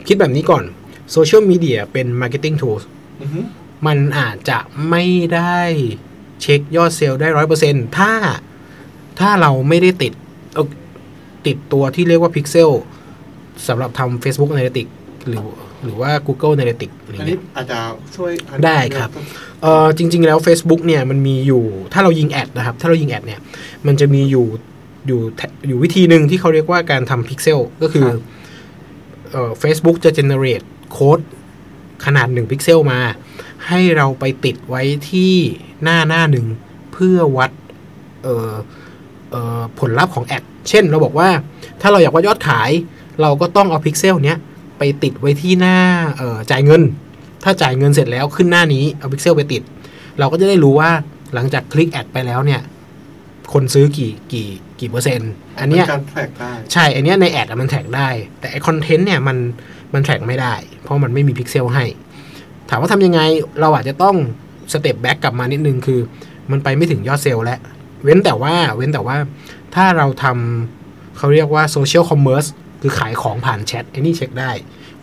[0.07, 0.64] คิดแบบนี้ก่อน
[1.12, 2.82] โซเชียลมีเดียเป็นมาร์เก็ตติ้ง tools
[3.22, 3.40] อือฮึ
[3.86, 4.59] มันอาจจะ
[4.90, 5.59] ไม่ได้
[6.42, 8.12] เช็คยอดเซลล์ได้ร้อยเปอร์เซ็นต์ถ้า
[9.20, 10.12] ถ้าเราไม่ได้ติด
[10.55, 10.68] เอ่อ
[11.47, 12.70] ติดตัวที่เรียกว่าพิกเซล
[13.68, 14.92] สำหรับทำ Facebook Analytics
[15.26, 15.47] หรือ
[15.85, 17.78] หรือว่า Google Analytics อะไรอันเงี้นี้ยอาจจะ
[18.16, 19.11] ช่วยอันได้ครับ
[19.62, 23.41] เออจริง ๆ แล้ว Facebook เนี่ยมันมีอยู่ถ้าเรายิง ad นะครับ ถ้าเรายิง ad เนี่ย
[23.87, 24.47] มันจะมีอยู่
[25.07, 28.09] อยู่แทอยู่วิธีหนึ่งที่เขาเรียกว่าการทำพิกเซลก็คือ
[29.30, 31.18] เอ่อ Facebook จะ generate โค้ด
[32.05, 33.01] ขนาด1พิกเซลมา
[33.68, 35.35] ให้เราไปติดไว้ที่
[35.82, 36.47] หน้าหน้าหนึ่ง
[36.93, 37.51] เพื่อวัด
[38.22, 38.55] เอ่อ
[39.30, 41.28] เอ่อผลลัพธ์ของ ad เช่นเราบอกว่า
[41.80, 42.70] ถ้าเราอยากวัดยอดขาย
[43.22, 44.39] เราก็ต้องเอาพิกเซลเนี้ย
[44.79, 45.77] ไปติดไว้ที่หน้า
[46.18, 46.83] เอ่อจ่ายเงิน
[47.45, 49.62] ถ้าจ่ายเงินเสร็จแล้วขึ้นหน้านี้เอาพิกเซลไปติด
[50.18, 50.91] เราก็จะได้รู้ว่า
[51.35, 52.61] หลังจากคลิก ad ไปแล้วเนี่ย
[53.53, 54.49] คนซื้อกี่กี่
[54.81, 58.09] กี่เปอร์เซ็นต์ อันเนี้ยเป็นการ track ได้ใช่ อันเนี้ยใน ad อะมัน track ได้
[58.41, 59.37] แต่ไอคอนเทนต์เนี่ยมัน
[59.95, 61.85] มัน track ไม่ได้ เพราะมันไม่มีพิกเซลให้
[62.68, 63.20] ถามว่าทำยังไง
[63.61, 64.16] เราอาจจะต้อง
[64.72, 66.01] step back กลับมานิดนึงคือ
[66.51, 67.59] มันไปไม่ถึงยอดเซลล์แล้ว
[68.05, 69.16] เว้นแต่ว่าเว้นแต่ว่า
[69.75, 72.45] ถ้าเราทำเขาเรียกว่า social commerce
[72.87, 74.51] คือขายของผ่านแชทไอ้นี่เช็คได้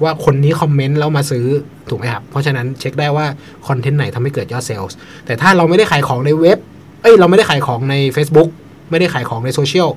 [0.04, 1.46] ว่าคนนี้คอมเมนต์แล้วมาซื้อ
[1.90, 3.26] ถูกไหมครับ เพราะฉะนั้นเช็คได้ว่า
[3.68, 4.90] คอนเทนต์ไหนทำให้เกิดยอดเซลล์
[5.26, 6.60] แต่ถ้าเราไม่ได้ขายของในเว็บ
[7.02, 8.50] เอ้ยเราไม่ได้ขายของใน Facebook
[8.90, 9.90] ไม่ได้ขายของในโซเชียล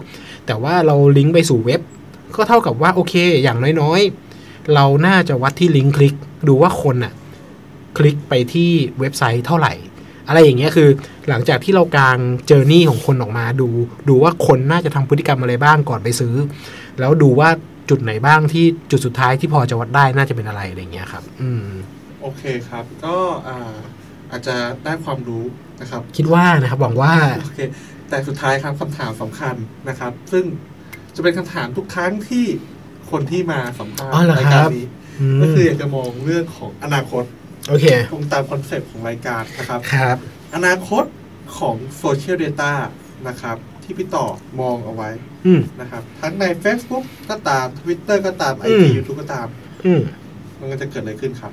[0.46, 1.80] แต่ว่าเราลิงก์ไปสู่เว็บ
[2.36, 6.14] ก็เท่ากับว่าโอเค อย่างน้อยๆ เราน่าจะวัดที่ link click
[6.48, 7.12] ดูว่าคนอะ
[7.98, 8.70] คลิกไปที่
[9.00, 9.72] เว็บไซต์เท่าไหร่
[10.28, 10.88] อะไรอย่างเงี้ยคือ
[11.28, 13.68] หลังจากที่เรากาง journey ของคนออกมาดู
[14.08, 16.34] ดูว่าคนน่าจะทำพฤติกรรมอะไรบ้างก่อนไปซื้อ
[17.00, 17.50] แล้วดูว่า
[17.88, 21.66] จุดไหนบ้างที่จุดสุดท้ายที่พอจะวัดได้น่าจะเป็นอะไรอะไรอย่างเงี้ยครับ อืม
[22.22, 23.16] โอเคครับ ก็
[23.48, 23.74] อ่า
[24.30, 25.44] อาจจะได้ความรู้
[25.80, 27.12] นะครับ คิดว่านะครับหวังว่า
[27.44, 27.60] โอเค
[28.08, 29.54] แต่สุดท้ายครับคำถามสำคัญ
[29.88, 30.44] นะครับ ซึ่ง
[31.14, 32.46] จะเป็นคำถามทุกครั้งที่
[33.10, 34.86] คนที่มาสัมภาษอ๋อณ์เหรอรายครัการบนี้
[35.20, 37.24] อืมก็คืออยากจะมองเรื่องของอนาคต
[37.68, 40.16] โอเคตรงตามคอนเซปต์ของรายการนะครับครับ
[40.54, 41.04] อนาคต
[41.58, 42.72] ของโซเชียล Data
[43.28, 44.26] นะครับ ที่พี่ต่อ
[44.60, 45.10] มองเอาไว้
[45.46, 49.46] อืม นะครับ ทั้งใน Facebook ก็ตาม Twitter ก็ตามอื IG ม YouTube ก็ตาม
[49.86, 50.02] อืม
[50.60, 51.52] มันก็จะเกิดอะไรขึ้นครับ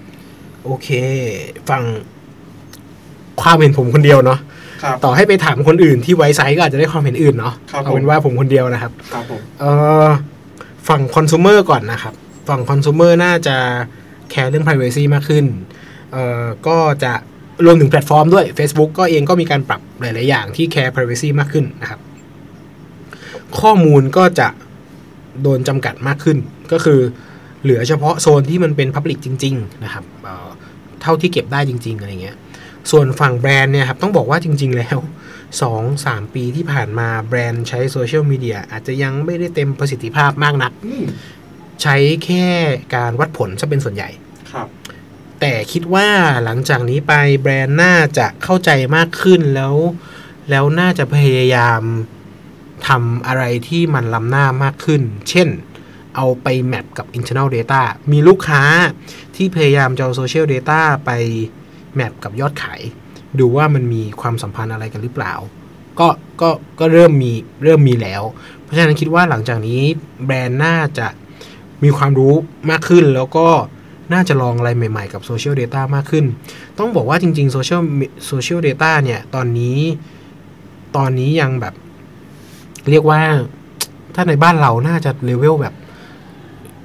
[0.64, 0.90] โอเค
[1.70, 1.84] ฟัง
[3.42, 4.40] ความเห็นผมคนเดียวเนาะ
[4.84, 9.72] ครับ ต่อให้ไปถามคนอื่นที่ไว้ไซต์ก็อาจจะได้ความเห็นอื่นเนาะครับเอาเป็นว่าผมคนเดียวนะครับ ครับผม เอ่
[10.06, 10.08] อ
[10.88, 12.14] ฝั่งคอน sumer ก่อนนะครับ
[12.50, 13.56] ฝั่งคอน sumer น่าจะ
[14.32, 15.46] แคร์เรื่อง privacy มากขึ้น
[16.12, 17.14] เอ่อก็จะ
[17.66, 22.00] รวมถึงแพลตฟอร์มด้วย Facebook ก็เองก็มีการปรับหลาย ๆ อย่างที่แคร์ privacy มากขึ้นนะครับ
[23.60, 24.48] ข้อมูลก็จะ
[25.42, 26.38] โดนจำกัดมากขึ้น
[26.72, 27.00] ก็คือ
[27.64, 30.50] เหลือเฉพาะโซนที่มันเป็น Public จริง ๆ นะครับเอ่อ
[31.02, 32.38] เท่าที่เก็บได้จริง ๆ อะไรเงี้ย
[32.92, 34.98] ส่วนฝั่งแบรนด์เนี่ยครับ ต้องบอกว่าจริง ๆ แล้ว
[35.72, 41.06] 2 3 ปีที่ผ่านมาแบรนด์ใช้โซเชียลมีเดียอาจจะยังไม่ได้เต็มประสิทธิภาพมากนักอืม
[41.82, 41.96] ใช้
[42.26, 42.48] แค่
[42.96, 44.10] การวัดผลจะเป็นส่วนใหญ่
[44.52, 44.68] ครับ
[45.40, 46.08] แต่คิดว่า
[46.44, 49.76] หลังจากนี้ไปแบรนด์น่าจะเข้าใจมากขึ้นแล้ว
[50.50, 51.82] แล้วน่าจะพยายาม
[52.88, 55.50] ทำอะไรที่มันล้ำหน้ามากขึ้น เช่น
[56.16, 58.64] เอาไปแมปกับ internal data มีลูกค้า
[59.36, 61.12] ที่พยายามจะเอา social data ไป
[61.96, 62.82] แมปกับยอดขาย
[63.40, 65.34] ดูว่ามันมีความสัมพันธ์อะไรกันหรือเปล่า
[66.00, 66.08] ก็
[66.42, 67.32] ก็ ก็เริ่มมี
[67.64, 68.22] เริ่มมีแล้ว
[68.62, 69.82] เพราะฉะนั้นคิดว่าหลังจากนี้
[70.26, 71.08] แบรนด์น่าจะ
[71.84, 72.34] มีความรู้
[72.70, 73.48] มากขึ้นแล้วก็
[74.14, 76.26] น่าจะลองอะไรใหม่ๆกับโซเชียล Data มากขึ้น
[76.80, 77.82] ต้องบอกว่าจริงๆโซเชียล
[78.28, 79.80] โซเชียล Data เนี่ย ตอนนี้
[80.98, 81.74] ตอนนี้ยังแบบ
[82.92, 83.22] เรียกว่า
[84.16, 85.74] ถ้าในบ้านเราน่าจะเลเวลแบบ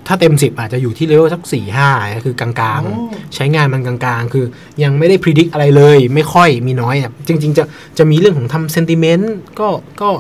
[0.06, 4.44] ถ้าเต็ม10อาจจะอยู่ที่เลเวลสัก4 5คือกลางโอ้ๆใช้งานมันกลางๆ คือ
[4.82, 7.64] ยังไม่ได้พิจิตอะไรเลย ไม่ค่อยมีน้อยอะจริง ๆ จะ
[7.98, 9.68] จะมีเรื่องของทำ sentiment ก็
[10.00, 10.10] ก็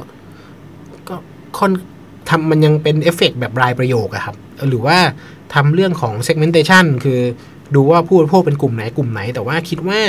[1.08, 1.16] ก็
[1.58, 1.72] ค่อน
[2.28, 4.36] ทำมันยังเป็นเอฟเฟกต์แบบรายประโยคอะครับ
[4.68, 4.98] หรือว่า
[5.54, 7.20] ทำเรื่องของ segmentation คือ
[7.74, 10.00] ดูว่าผู้บริโภคเป็นกลุ่มไหนกลุ่มไหน แต่ว่าคิดว่า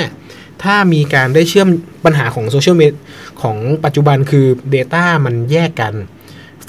[0.62, 1.68] ถ้ามีการได้เชื่อม
[2.04, 2.94] ปัญหาของ social media
[3.42, 5.94] ของปัจจุบันคือ Data มันแยกกัน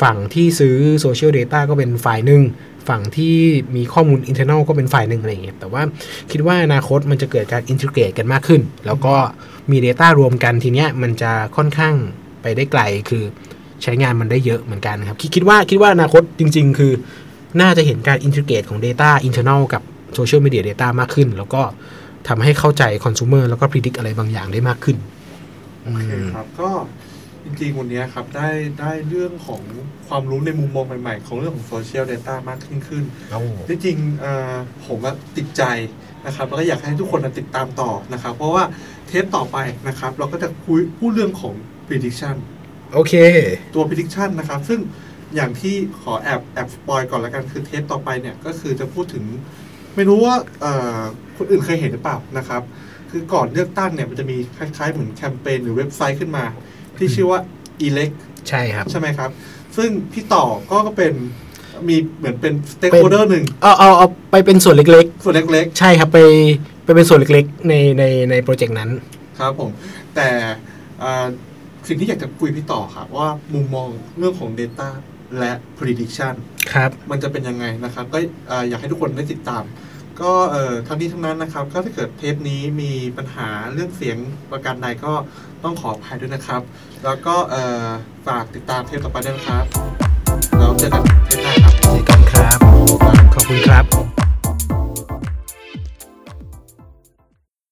[0.02, 2.42] ฝั่งที่ซื้อโซเชียล Data ก็เป็นฝ่ายหนึ่ง
[2.90, 3.36] ฝั่งที่
[3.76, 5.84] มีข้อมูล internal ก็เป็นฝ่ายหนึ่งอะไรอย่างเงี้ยแต่ว่า
[6.32, 9.16] คิดว่าอนาคตมันจะเกิดการอินทิเกรตกันมากขึ้น แล้วก็
[9.72, 11.96] มี Data รวมกันทีเนี้ยมันจะค่อนข้าง
[12.42, 13.24] ไปได้ไกลคือ
[13.84, 16.92] ใช้งานมันได้เยอะเหมือนกันครับ คิดคิดว่าคิดว่าอนาคตจริง ๆ คือ
[17.62, 19.82] น่าจะเห็นการอินทิเกรตของ Data internal กับ
[20.18, 21.62] Social Media Data มากขึ้น แล้วก็
[22.28, 24.98] ทำให้เข้าใจ consumer แล้วก็ predict อะไรบางอย่างได้มากขึ้น
[25.88, 26.70] อืโอเคมครับก็
[27.46, 28.50] จริงๆ วันนี้ครับได้
[28.80, 29.62] ได้เรื่องของ
[30.08, 33.40] ความรู้ในมุมมองใหม่ ๆ ของเรื่องของโซเชียล Data มากขึ้นขึ้นโอ้
[33.70, 34.54] จริงๆเอ่อ
[34.88, 35.64] ผมอะติดใจ
[36.26, 38.64] นะครับแล้วก็อยากให้ทุกคนอะติดตามต่อนะครับ เพราะว่า
[39.08, 39.58] เทปต่อไป
[39.88, 41.54] นะครับ เราก็จะคุยพูดเรื่องของ
[41.88, 42.36] prediction
[42.94, 43.14] โอเค
[43.76, 44.80] ตัว prediction นะครับ ซึ่ง
[45.36, 49.24] อย่างที่ขอแอบแอบสปอยก่อนละกันคือเทปต่อไปเนี่ย ก็คือจะพูดถึง
[49.96, 51.02] ไม่รู้ว่าเอ่อ
[51.40, 52.62] คนอื่นเคยเห็นหรือเปล่านะครับ
[53.12, 56.46] คือก่อนเลือกตั้งเนี่ยมันจะมีคล้ายๆเหมือนแคมเปญหรือเว็บไซต์ขึ้นมา
[56.98, 57.40] ที่ชื่อว่า
[57.88, 58.16] elect
[58.50, 59.30] ใช่ครับ ใช่ไหมครับ
[59.78, 61.14] ซึ่งพี่ต่อก็ก็เป็น
[61.90, 66.20] มีเหมือนเป็น stakeholder หนึ่งเอาเอาเอาไปเป็นส่วนเล็กส่วนเล็ก ๆ ใช่ครับไป
[66.86, 69.70] ไปเป็นส่วนเล็กๆ ในในในโปรเจกต์นั้นๆครับผม
[70.16, 70.30] แต่
[71.02, 71.26] อ่า
[71.88, 74.90] สิ่งที่อยากจะคุยพี่ต่อครับว่ามุมมองเรื่องของ Data
[75.40, 76.34] และ prediction
[76.74, 78.18] ครับ มันจะเป็นยังไงนะครับ ก็
[78.52, 79.64] อ่าอยากให้ทุกคนได้ติดตาม
[80.22, 84.18] ก็เอ่อทั้งนี้ทั้งนั้นนะครับ ก็ถ้าเกิดเทปนี้มีปัญหาเรื่องเสียง
[84.52, 85.14] ประการใดก็
[85.64, 86.62] ต้องขออภัยด้วยนะครับ
[87.06, 87.86] แล้วก็เอ่อ
[88.28, 89.66] ฝากติดตามเทปต่อไปด้วยนะครับ
[90.58, 92.58] แล้วเจอกันเทปหน้าครับ เจอกันครับ
[93.34, 94.19] ขอบคุณครับ